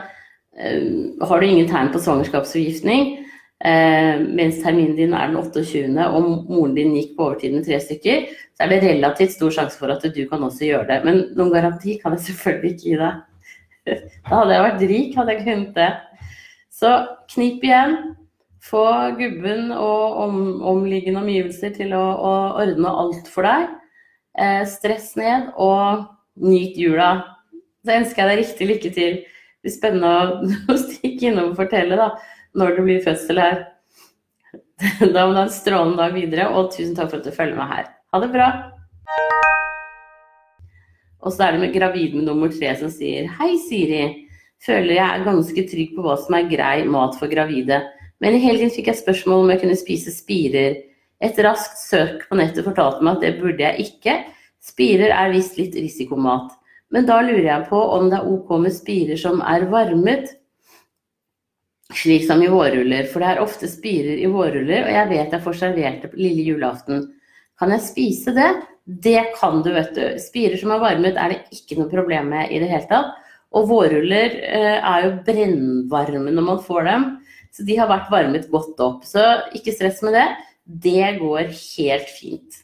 eh, 0.59 0.83
har 1.29 1.41
du 1.41 1.47
ingen 1.47 1.69
tegn 1.71 1.93
på 1.93 2.01
svangerskapsforgiftning, 2.03 3.15
eh, 3.65 4.21
mens 4.21 4.63
terminen 4.63 4.97
din 4.97 5.15
er 5.15 5.31
den 5.31 5.37
28., 5.37 6.09
og 6.09 6.51
moren 6.51 6.75
din 6.75 6.95
gikk 6.97 7.17
på 7.17 7.29
overtid 7.29 7.55
med 7.55 7.67
tre 7.67 7.81
stykker, 7.81 8.29
så 8.57 8.67
er 8.67 8.75
det 8.75 8.83
relativt 8.85 9.37
stor 9.37 9.55
sjanse 9.55 9.79
for 9.79 9.95
at 9.95 10.03
du 10.03 10.23
kan 10.29 10.43
også 10.43 10.67
gjøre 10.69 10.87
det. 10.91 11.01
Men 11.05 11.25
noen 11.39 11.55
garanti 11.55 11.99
kan 12.03 12.17
jeg 12.17 12.29
selvfølgelig 12.29 12.75
ikke 12.75 12.91
gi 12.91 13.01
deg. 13.01 13.25
Da 14.29 14.43
hadde 14.43 14.55
jeg 14.55 14.65
vært 14.67 14.87
rik, 14.91 15.17
hadde 15.17 15.35
jeg 15.35 15.45
kunnet 15.47 15.75
det. 15.79 15.91
Så 16.79 16.93
knip 17.33 17.65
igjen. 17.65 17.97
Få 18.69 18.85
gubben 19.17 19.71
og 19.73 20.17
om, 20.25 20.39
omliggende 20.67 21.23
omgivelser 21.23 21.73
til 21.77 21.95
å, 21.97 22.03
å, 22.03 22.33
ordne 22.61 22.91
alt 22.91 23.31
for 23.31 23.47
deg. 23.47 23.69
Eh, 24.39 24.65
stress 24.69 25.15
ned, 25.19 25.53
og 25.57 26.05
nyt 26.43 26.77
jula. 26.79 27.38
Så 27.85 27.95
ønsker 27.95 28.23
jeg 28.23 28.31
deg 28.31 28.41
riktig 28.43 28.69
lykke 28.73 28.95
til. 28.95 29.21
Det 29.23 29.67
blir 29.67 29.75
spennende 29.75 30.15
å, 30.71 30.79
stikke 30.89 31.31
innom 31.31 31.53
og 31.53 31.61
fortelle, 31.61 31.99
da 31.99 32.13
når 32.59 32.77
det 32.77 32.87
blir 32.87 33.05
fødsel 33.05 33.43
her. 33.43 33.61
Da 35.15 35.27
må 35.27 35.35
du 35.35 35.41
ha 35.41 35.45
en 35.45 35.53
strålende 35.53 35.99
dag 35.99 36.15
videre, 36.15 36.49
og 36.55 36.71
tusen 36.75 36.95
takk 36.97 37.11
for 37.11 37.21
at 37.21 37.27
du 37.27 37.35
følger 37.35 37.59
med 37.59 37.71
her. 37.71 37.89
Ha 38.15 38.21
det 38.23 38.31
bra. 38.35 38.49
Og 41.19 41.35
så 41.35 41.49
er 41.49 41.57
det 41.57 41.63
med 41.65 41.75
gravid 41.75 42.15
med 42.15 42.29
nummer 42.29 42.51
tre 42.53 42.71
som 42.79 42.91
sier 42.95 43.27
Hei, 43.41 43.57
Siri. 43.59 44.05
Føler 44.63 44.95
jeg 44.97 45.07
er 45.07 45.27
ganske 45.27 45.65
trygg 45.71 45.95
på 45.97 46.05
hva 46.05 46.15
som 46.19 46.37
er 46.39 46.47
grei 46.51 46.87
mat 46.87 47.19
for 47.19 47.31
gravide. 47.31 47.81
Men 48.23 48.35
i 48.35 48.43
helgen 48.43 48.71
fikk 48.75 48.91
jeg 48.91 49.01
spørsmål 49.03 49.45
om 49.45 49.53
jeg 49.53 49.63
kunne 49.63 49.79
spise 49.79 50.15
spirer. 50.15 50.79
Et 51.23 51.43
raskt 51.43 51.83
søk 51.83 52.25
på 52.31 52.39
nettet 52.39 52.67
fortalte 52.67 53.03
meg 53.03 53.19
at 53.19 53.27
det 53.27 53.35
burde 53.43 53.67
jeg 53.67 53.91
ikke. 53.91 54.17
Spirer 54.63 55.15
er 55.15 55.35
visst 55.35 55.59
litt 55.59 55.75
risikomat. 55.79 56.55
Men 56.95 57.09
da 57.09 57.21
lurer 57.21 57.45
jeg 57.45 57.69
på 57.69 57.79
om 57.97 58.09
det 58.09 58.19
er 58.19 58.29
ok 58.33 58.55
med 58.63 58.75
spirer 58.75 59.21
som 59.21 59.43
er 59.45 59.67
varmet, 59.69 60.31
slik 61.99 62.25
som 62.29 62.41
i 62.45 62.49
vårruller, 62.53 63.09
for 63.13 63.25
det 63.25 63.29
er 63.33 63.43
ofte 63.43 63.69
spirer 63.69 64.21
i 64.21 64.29
vårruller, 64.31 64.87
og 64.87 64.93
jeg 64.95 65.11
vet 65.13 65.37
jeg 65.37 65.45
får 65.45 65.61
servert 65.61 66.03
det 66.05 66.13
på 66.13 66.21
lille 66.21 66.45
julaften. 66.49 67.07
Kan 67.59 67.73
jeg 67.75 67.85
spise 67.85 68.35
det? 68.37 68.51
Det 68.89 69.21
kan 69.37 69.63
du, 69.65 69.73
vet 69.75 69.91
du. 69.97 70.05
Spirer 70.23 70.57
som 70.61 70.73
er 70.73 70.81
varmet 70.81 71.19
er 71.21 71.35
det 71.35 71.59
ikke 71.59 71.77
noe 71.81 71.91
problem 71.93 72.31
med 72.33 72.53
i 72.53 72.61
det 72.63 72.71
hele 72.71 72.89
tatt. 72.89 73.17
Og 73.57 73.69
vårruller 73.71 74.37
eh, 74.45 74.77
er 74.77 75.05
jo 75.07 75.17
brennvarme 75.25 76.33
når 76.33 76.45
man 76.45 76.63
får 76.65 76.85
dem, 76.89 77.07
så 77.53 77.65
de 77.65 77.77
har 77.79 77.89
vært 77.91 78.13
varmet 78.13 78.49
godt 78.53 78.81
opp. 78.85 79.05
Så 79.09 79.25
ikke 79.57 79.75
stress 79.77 80.01
med 80.05 80.17
det. 80.17 80.27
Det 80.69 81.15
går 81.21 81.53
helt 81.53 82.11
fint. 82.13 82.63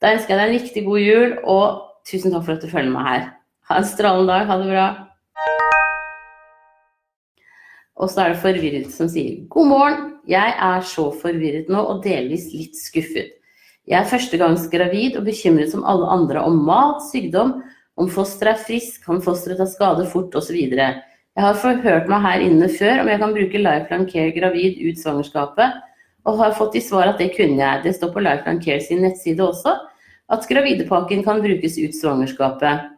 Da 0.00 0.12
ønsker 0.16 0.34
jeg 0.34 0.40
deg 0.40 0.46
en 0.48 0.58
riktig 0.58 0.84
god 0.88 1.00
jul, 1.00 1.34
og 1.44 1.82
tusen 2.08 2.32
takk 2.32 2.46
for 2.46 2.56
at 2.56 2.64
du 2.64 2.72
følger 2.72 2.92
med 2.92 3.08
her. 3.08 3.26
Ha 3.68 3.78
en 3.80 3.86
strålende 3.88 4.32
dag. 4.32 4.46
Ha 4.46 4.56
det 4.60 4.70
bra. 4.70 4.88
Og 7.94 8.10
så 8.10 8.24
er 8.24 8.34
det 8.34 8.42
forvirret 8.42 8.90
som 8.92 9.08
sier 9.08 9.44
god 9.54 9.70
morgen, 9.70 9.98
jeg 10.26 10.54
er 10.66 10.82
så 10.88 11.06
forvirret 11.20 11.68
nå 11.70 11.78
og 11.78 12.02
delvis 12.04 12.48
litt 12.52 12.74
skuffet. 12.76 13.36
Jeg 13.86 13.98
er 14.00 14.08
førstegangs 14.08 14.64
gravid 14.72 15.18
og 15.20 15.26
bekymret 15.28 15.70
som 15.70 15.84
alle 15.86 16.08
andre 16.10 16.42
om 16.42 16.56
mat, 16.66 17.04
sykdom, 17.10 17.58
om 18.00 18.08
fosteret 18.10 18.56
er 18.56 18.64
frisk, 18.66 19.02
kan 19.04 19.22
fosteret 19.22 19.60
ta 19.60 19.68
skade 19.70 20.06
fort 20.10 20.34
osv. 20.34 20.56
Jeg 20.58 21.44
har 21.44 21.60
forhørt 21.60 22.08
meg 22.10 22.24
her 22.24 22.44
inne 22.46 22.70
før 22.72 23.02
om 23.02 23.10
jeg 23.12 23.20
kan 23.20 23.34
bruke 23.36 23.62
Lifeline 23.62 24.08
Care 24.10 24.34
gravid 24.34 24.80
ut 24.82 24.98
svangerskapet, 24.98 25.78
og 26.24 26.40
har 26.40 26.56
fått 26.56 26.80
i 26.80 26.82
svar 26.82 27.12
at 27.12 27.20
det 27.20 27.34
kunne 27.36 27.60
jeg. 27.60 27.84
Det 27.84 27.94
står 27.98 28.10
på 28.16 28.24
Lifeline 28.24 28.64
Care 28.64 28.82
sin 28.82 29.04
nettside 29.04 29.44
også 29.44 29.76
at 30.32 30.48
gravidepakken 30.48 31.22
kan 31.22 31.44
brukes 31.44 31.76
ut 31.78 31.94
svangerskapet. 31.94 32.93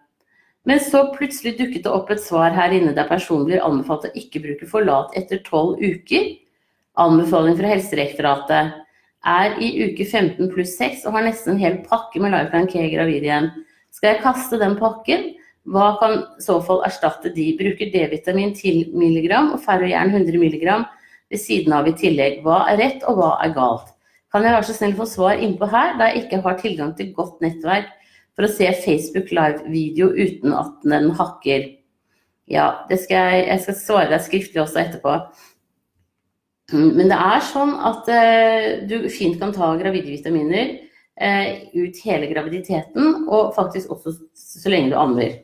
Men 0.67 0.81
så 0.83 1.05
plutselig 1.15 1.55
dukket 1.61 1.85
det 1.85 1.93
opp 1.95 2.11
et 2.11 2.23
svar 2.23 2.51
her 2.55 2.75
inne 2.75 2.95
der 2.95 3.07
personen 3.07 3.47
blir 3.47 3.63
anbefalt 3.63 4.09
å 4.09 4.17
ikke 4.19 4.43
bruke 4.43 4.67
forlat 4.67 5.15
etter 5.19 5.39
tolv 5.47 5.79
uker. 5.79 6.33
Anbefaling 6.99 7.55
fra 7.59 7.71
Helsedirektoratet. 7.71 8.83
er 9.27 9.57
i 9.59 9.69
uke 9.83 10.05
15 10.05 10.51
pluss 10.53 10.77
6 10.79 11.07
og 11.07 11.17
har 11.17 11.25
nesten 11.27 11.55
en 11.55 11.63
hel 11.63 11.79
pakke 11.87 12.21
med 12.23 12.31
Lifeline 12.31 12.71
Care 12.71 12.91
gravid 12.93 13.25
igjen. 13.27 13.49
Skal 13.91 14.13
jeg 14.13 14.23
kaste 14.23 14.59
den 14.59 14.77
pakken? 14.79 15.33
Hva 15.67 15.97
kan 15.99 16.19
i 16.21 16.43
så 16.43 16.61
fall 16.63 16.85
erstatte 16.87 17.33
de? 17.35 17.49
Bruker 17.59 17.91
D-vitamin 17.91 18.55
10 18.55 18.95
mg 18.95 19.33
og 19.55 19.59
ferrojern 19.65 20.15
100 20.15 20.39
mg 20.39 20.85
ved 21.31 21.43
siden 21.43 21.75
av 21.75 21.89
i 21.91 21.95
tillegg. 21.99 22.43
Hva 22.47 22.65
er 22.71 22.79
rett, 22.83 23.07
og 23.07 23.19
hva 23.19 23.33
er 23.43 23.55
galt? 23.55 23.91
Kan 24.31 24.47
jeg 24.47 24.55
være 24.55 24.69
så 24.69 24.77
snill 24.79 24.95
få 24.99 25.07
svar 25.11 25.43
innpå 25.43 25.67
her, 25.71 25.97
da 25.99 26.11
jeg 26.11 26.27
ikke 26.27 26.43
har 26.47 26.59
tilgang 26.63 26.95
til 26.99 27.11
godt 27.15 27.43
nettverk 27.43 27.91
for 28.37 28.47
å 28.47 28.53
se 28.53 28.69
Facebook 28.85 29.33
live-video 29.35 30.13
uten 30.13 30.55
at 30.57 30.87
den 30.87 31.11
hakker? 31.17 31.71
Ja, 32.47 32.69
skal 32.93 33.33
jeg, 33.33 33.47
jeg 33.49 33.63
skal 33.65 33.79
svare 33.81 34.11
deg 34.13 34.25
skriftlig 34.27 34.63
også 34.63 34.83
etterpå. 34.85 35.17
Men 36.77 37.11
det 37.11 37.17
er 37.17 37.43
sånn 37.47 37.73
at 37.89 38.09
eh, 38.11 38.69
du 38.91 39.07
fint 39.13 39.39
kan 39.39 39.55
ta 39.55 39.73
gravide 39.79 40.11
vitaminer 40.11 40.73
eh, 41.15 41.67
ut 41.75 41.99
hele 42.05 42.29
graviditeten, 42.31 43.27
og 43.31 43.55
faktisk 43.57 43.93
også 43.95 44.17
så 44.35 44.73
lenge 44.73 44.93
du 44.93 44.99
ammer. 44.99 45.37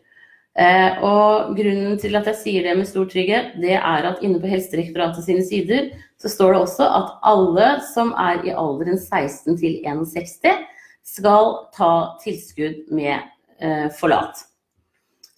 Eh, 0.59 0.99
og 1.01 1.55
grunnen 1.57 1.95
til 2.03 2.19
at 2.19 2.27
jeg 2.29 2.41
sier 2.41 2.67
det 2.67 2.75
med 2.77 2.91
stor 2.91 3.07
trygghet, 3.09 3.55
det 3.63 3.79
er 3.79 4.09
at 4.11 4.21
inne 4.27 4.43
på 4.43 4.51
Helsedirektoratet 4.51 5.25
sine 5.25 5.47
sider 5.47 5.93
så 6.21 6.31
står 6.31 6.53
det 6.53 6.65
også 6.67 6.89
at 7.01 7.15
alle 7.27 7.69
som 7.95 8.13
er 8.21 8.43
i 8.45 8.53
alderen 8.53 8.99
16 8.99 9.57
til 9.63 9.79
61 9.87 10.67
skal 11.07 11.53
ta 11.77 11.93
tilskudd 12.23 12.91
med 12.95 13.19
eh, 13.61 13.89
forlat. 13.99 14.45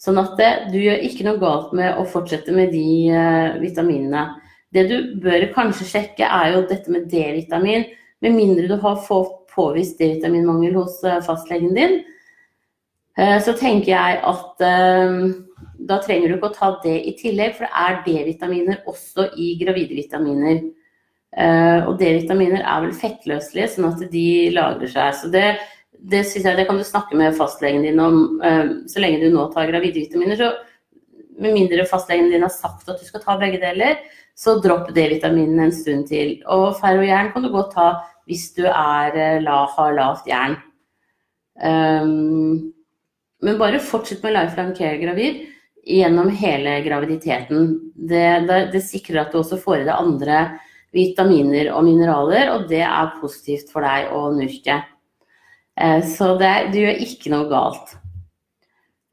Sånn 0.00 0.20
at 0.20 0.34
det, 0.36 0.50
du 0.74 0.78
gjør 0.82 1.04
ikke 1.06 1.26
noe 1.26 1.40
galt 1.40 1.72
med 1.76 1.96
å 1.96 2.04
fortsette 2.08 2.52
med 2.54 2.74
de 2.74 2.86
eh, 3.08 3.60
vitaminene. 3.62 4.26
Det 4.74 4.88
du 4.90 4.96
bør 5.22 5.48
kanskje 5.54 5.88
sjekke, 5.88 6.26
er 6.26 6.56
jo 6.56 6.64
dette 6.68 6.92
med 6.92 7.06
D-vitamin. 7.08 7.86
Med 8.24 8.34
mindre 8.36 8.68
du 8.68 8.76
har 8.82 9.00
fått 9.06 9.44
påvist 9.54 10.00
D-vitaminmangel 10.00 10.76
hos 10.76 10.98
eh, 11.06 11.22
fastlegen 11.24 11.76
din, 11.78 12.02
Eh, 13.18 13.38
så 13.42 13.54
tenker 13.54 13.92
jeg 13.92 14.20
at 14.26 14.62
eh, 14.66 15.18
da 15.86 16.00
trenger 16.02 16.30
du 16.30 16.36
ikke 16.36 16.50
å 16.50 16.56
ta 16.56 16.70
det 16.82 16.96
i 17.06 17.14
tillegg, 17.18 17.54
for 17.54 17.66
det 17.66 17.84
er 17.84 18.00
D-vitaminer 18.06 18.80
også 18.90 19.28
i 19.38 19.52
gravide 19.60 19.94
vitaminer. 19.94 20.64
Eh, 21.34 21.80
og 21.88 21.96
D-vitaminer 21.98 22.62
er 22.62 22.84
vel 22.84 22.94
fettløselige, 22.96 23.72
sånn 23.74 23.88
at 23.90 24.04
de 24.12 24.28
lagrer 24.54 24.90
seg. 24.92 25.16
Så 25.20 25.30
det, 25.34 25.46
det 25.98 26.22
synes 26.28 26.48
jeg 26.50 26.60
det 26.60 26.68
kan 26.68 26.78
du 26.78 26.86
snakke 26.86 27.18
med 27.18 27.36
fastlegen 27.38 27.86
din 27.86 28.02
om 28.02 28.20
så 28.90 29.02
lenge 29.02 29.22
du 29.22 29.30
nå 29.32 29.48
tar 29.54 29.70
gravidevitaminer. 29.70 30.38
Så 30.38 30.52
med 31.42 31.56
mindre 31.56 31.86
fastlegen 31.90 32.30
din 32.30 32.44
har 32.44 32.52
sagt 32.52 32.88
at 32.88 33.00
du 33.00 33.06
skal 33.08 33.24
ta 33.24 33.38
begge 33.40 33.58
deler, 33.62 33.98
så 34.34 34.58
dropp 34.62 34.90
D-vitaminene 34.94 35.68
en 35.68 35.74
stund 35.74 36.08
til. 36.10 36.36
Og 36.50 36.74
ferrojern 36.80 37.32
kan 37.34 37.46
du 37.46 37.50
godt 37.54 37.74
ta 37.74 37.88
hvis 38.28 38.48
du 38.56 38.64
er, 38.66 39.18
har 39.44 39.96
lavt 39.98 40.28
jern. 40.28 40.56
Um, 41.54 42.72
men 43.44 43.58
bare 43.60 43.82
fortsett 43.82 44.24
med 44.24 44.34
lifelong 44.34 44.72
Care 44.74 44.98
gravid 44.98 45.44
gjennom 45.84 46.30
hele 46.32 46.78
graviditeten. 46.82 47.68
Det, 47.94 48.24
det, 48.48 48.60
det, 48.72 48.82
sikrer 48.82 49.22
at 49.22 49.34
du 49.34 49.42
også 49.42 49.60
får 49.60 49.82
i 49.82 49.86
deg 49.86 49.94
andre 49.94 50.38
vitaminer 50.94 51.72
og 51.74 51.84
mineraler, 51.86 52.52
og 52.54 52.68
det 52.70 52.84
er 52.86 53.14
positivt 53.20 53.72
for 53.74 53.84
deg 53.86 54.12
å 54.14 54.28
nurke. 54.34 54.80
Eh, 55.74 56.00
så 56.06 56.34
det, 56.38 56.54
du 56.72 56.80
gjør 56.80 57.04
ikke 57.04 57.32
noe 57.34 57.50
galt. 57.50 57.96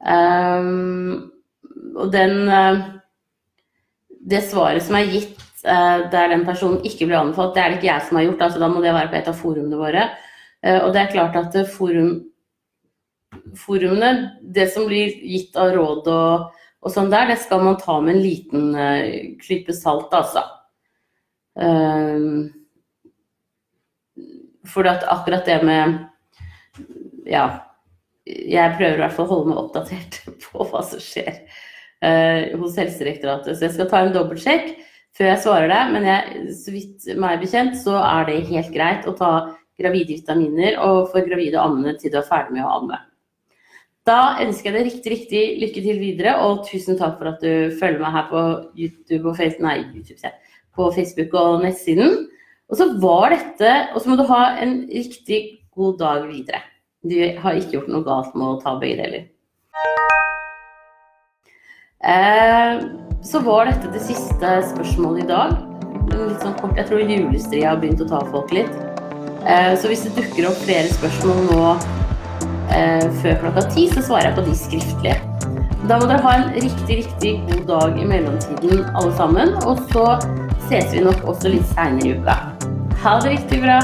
Um, 0.02 1.30
og 1.94 2.08
den 2.10 2.48
uh, 2.50 2.80
Det 4.10 4.40
svaret 4.48 4.82
som 4.82 4.96
er 4.98 5.12
gitt 5.12 5.38
der 5.62 6.32
den 6.32 6.40
personen 6.42 6.80
ikke 6.82 7.06
ble 7.06 7.14
anbefalt, 7.20 7.52
det 7.54 7.62
er 7.62 7.70
det 7.70 7.76
ikke 7.76 7.86
jeg 7.86 8.02
som 8.08 8.16
har 8.18 8.24
gjort, 8.24 8.40
altså 8.42 8.58
da 8.58 8.68
må 8.72 8.80
det 8.82 8.94
være 8.96 9.10
på 9.12 9.14
et 9.20 9.28
av 9.30 9.36
forumene 9.38 9.78
våre. 9.78 10.08
Og 10.66 10.88
det 10.90 10.98
er 10.98 11.12
klart 11.12 11.36
at 11.38 11.58
forum 11.70 12.08
forumene, 13.54 14.08
det 14.42 14.64
som 14.74 14.88
blir 14.90 15.14
gitt 15.22 15.54
av 15.54 15.70
råd 15.76 16.10
og, 16.10 16.64
og 16.82 16.94
sånn 16.96 17.14
der, 17.14 17.30
det 17.30 17.38
skal 17.44 17.62
man 17.62 17.78
ta 17.78 18.00
med 18.02 18.16
en 18.16 18.24
liten 18.24 18.74
klype 19.38 19.76
salt, 19.78 20.10
altså. 20.18 20.42
Uh, 21.58 22.48
for 24.72 24.88
at 24.88 25.04
akkurat 25.10 25.44
det 25.44 25.58
med 25.68 25.98
Ja, 27.28 27.44
jeg 28.24 28.76
prøver 28.78 28.96
i 28.96 29.02
hvert 29.02 29.14
fall 29.16 29.26
å 29.26 29.32
holde 29.34 29.50
meg 29.50 29.60
oppdatert 29.60 30.22
på 30.46 30.64
hva 30.70 30.80
som 30.86 31.02
skjer 31.02 31.42
uh, 31.42 32.54
hos 32.60 32.78
Helsedirektoratet. 32.80 33.56
Så 33.56 33.66
jeg 33.66 33.76
skal 33.76 33.90
ta 33.90 34.02
en 34.02 34.14
dobbeltsjekk 34.16 34.74
før 35.12 35.28
jeg 35.28 35.42
svarer 35.44 35.68
deg, 35.68 35.90
men 35.92 36.06
jeg, 36.08 36.44
så 36.56 36.72
vidt 36.72 37.08
meg 37.20 37.42
bekjent 37.42 37.76
så 37.82 37.98
er 38.00 38.30
det 38.30 38.38
helt 38.48 38.72
greit 38.72 39.08
å 39.08 39.16
ta 39.18 39.32
gravide 39.80 40.14
vitaminer 40.14 40.78
og 40.80 41.10
for 41.12 41.24
gravide 41.26 41.60
ammende 41.60 41.98
til 42.00 42.12
du 42.12 42.20
er 42.20 42.28
ferdig 42.28 42.56
med 42.56 42.64
å 42.64 42.76
amme. 42.78 43.00
Da 44.08 44.38
ønsker 44.42 44.72
jeg 44.72 44.74
deg 44.74 44.88
riktig, 44.88 45.10
riktig 45.12 45.42
lykke 45.62 45.82
til 45.84 46.00
videre, 46.02 46.32
og 46.42 46.64
tusen 46.66 46.98
takk 46.98 47.20
for 47.20 47.30
at 47.30 47.44
du 47.44 47.74
følger 47.78 48.00
meg 48.02 48.16
her 48.16 48.24
på 48.32 48.40
YouTube 48.74 49.30
og 49.30 49.36
Facebook, 49.38 49.66
nei, 49.68 49.76
YouTube, 49.92 50.18
på 50.76 50.90
Facebook 50.94 51.34
og 51.38 51.62
nettsiden. 51.64 52.26
Og 52.72 52.78
så 52.78 52.88
var 53.00 53.34
dette 53.34 53.72
Og 53.92 54.00
så 54.00 54.08
må 54.08 54.16
du 54.16 54.24
ha 54.30 54.56
en 54.62 54.86
riktig 54.88 55.42
god 55.76 55.98
dag 56.00 56.24
videre. 56.28 56.62
Du 57.02 57.16
har 57.18 57.58
ikke 57.58 57.78
gjort 57.78 57.90
noe 57.90 58.06
galt 58.06 58.34
med 58.38 58.46
å 58.46 58.60
ta 58.62 58.76
begge 58.80 59.02
deler. 59.02 59.24
Eh, 62.02 62.82
så 63.22 63.40
var 63.42 63.68
dette 63.70 63.90
det 63.94 64.02
siste 64.02 64.54
spørsmålet 64.72 65.24
i 65.24 65.28
dag. 65.28 65.56
Litt 66.12 66.42
sånn 66.42 66.56
kort, 66.60 66.76
Jeg 66.76 66.88
tror 66.88 67.02
julestria 67.02 67.72
har 67.72 67.82
begynt 67.82 68.02
å 68.02 68.08
ta 68.10 68.22
folk 68.30 68.52
litt. 68.54 68.72
Eh, 69.46 69.74
så 69.78 69.90
hvis 69.90 70.04
det 70.06 70.14
dukker 70.16 70.48
opp 70.50 70.58
flere 70.62 70.90
spørsmål 70.94 71.44
nå 71.50 71.60
eh, 72.74 73.06
før 73.22 73.38
klokka 73.42 73.66
ti, 73.74 73.88
så 73.90 74.02
svarer 74.02 74.30
jeg 74.30 74.38
på 74.38 74.46
de 74.46 74.56
skriftlige. 74.58 75.18
Da 75.90 75.98
må 75.98 76.06
dere 76.06 76.22
ha 76.22 76.36
en 76.38 76.52
riktig, 76.54 77.00
riktig 77.02 77.32
god 77.48 77.64
dag 77.70 77.96
i 77.98 78.06
mellomtiden, 78.06 78.84
alle 78.94 79.14
sammen. 79.18 79.56
Og 79.66 79.82
så 79.90 80.06
ses 80.72 80.94
vi 80.94 81.02
nok 81.04 81.26
også 81.28 81.50
litt 81.52 81.66
seinere 81.74 82.08
i 82.08 82.14
uka. 82.16 82.38
Ha 83.02 83.18
det 83.20 83.34
riktig 83.34 83.58
bra. 83.60 83.76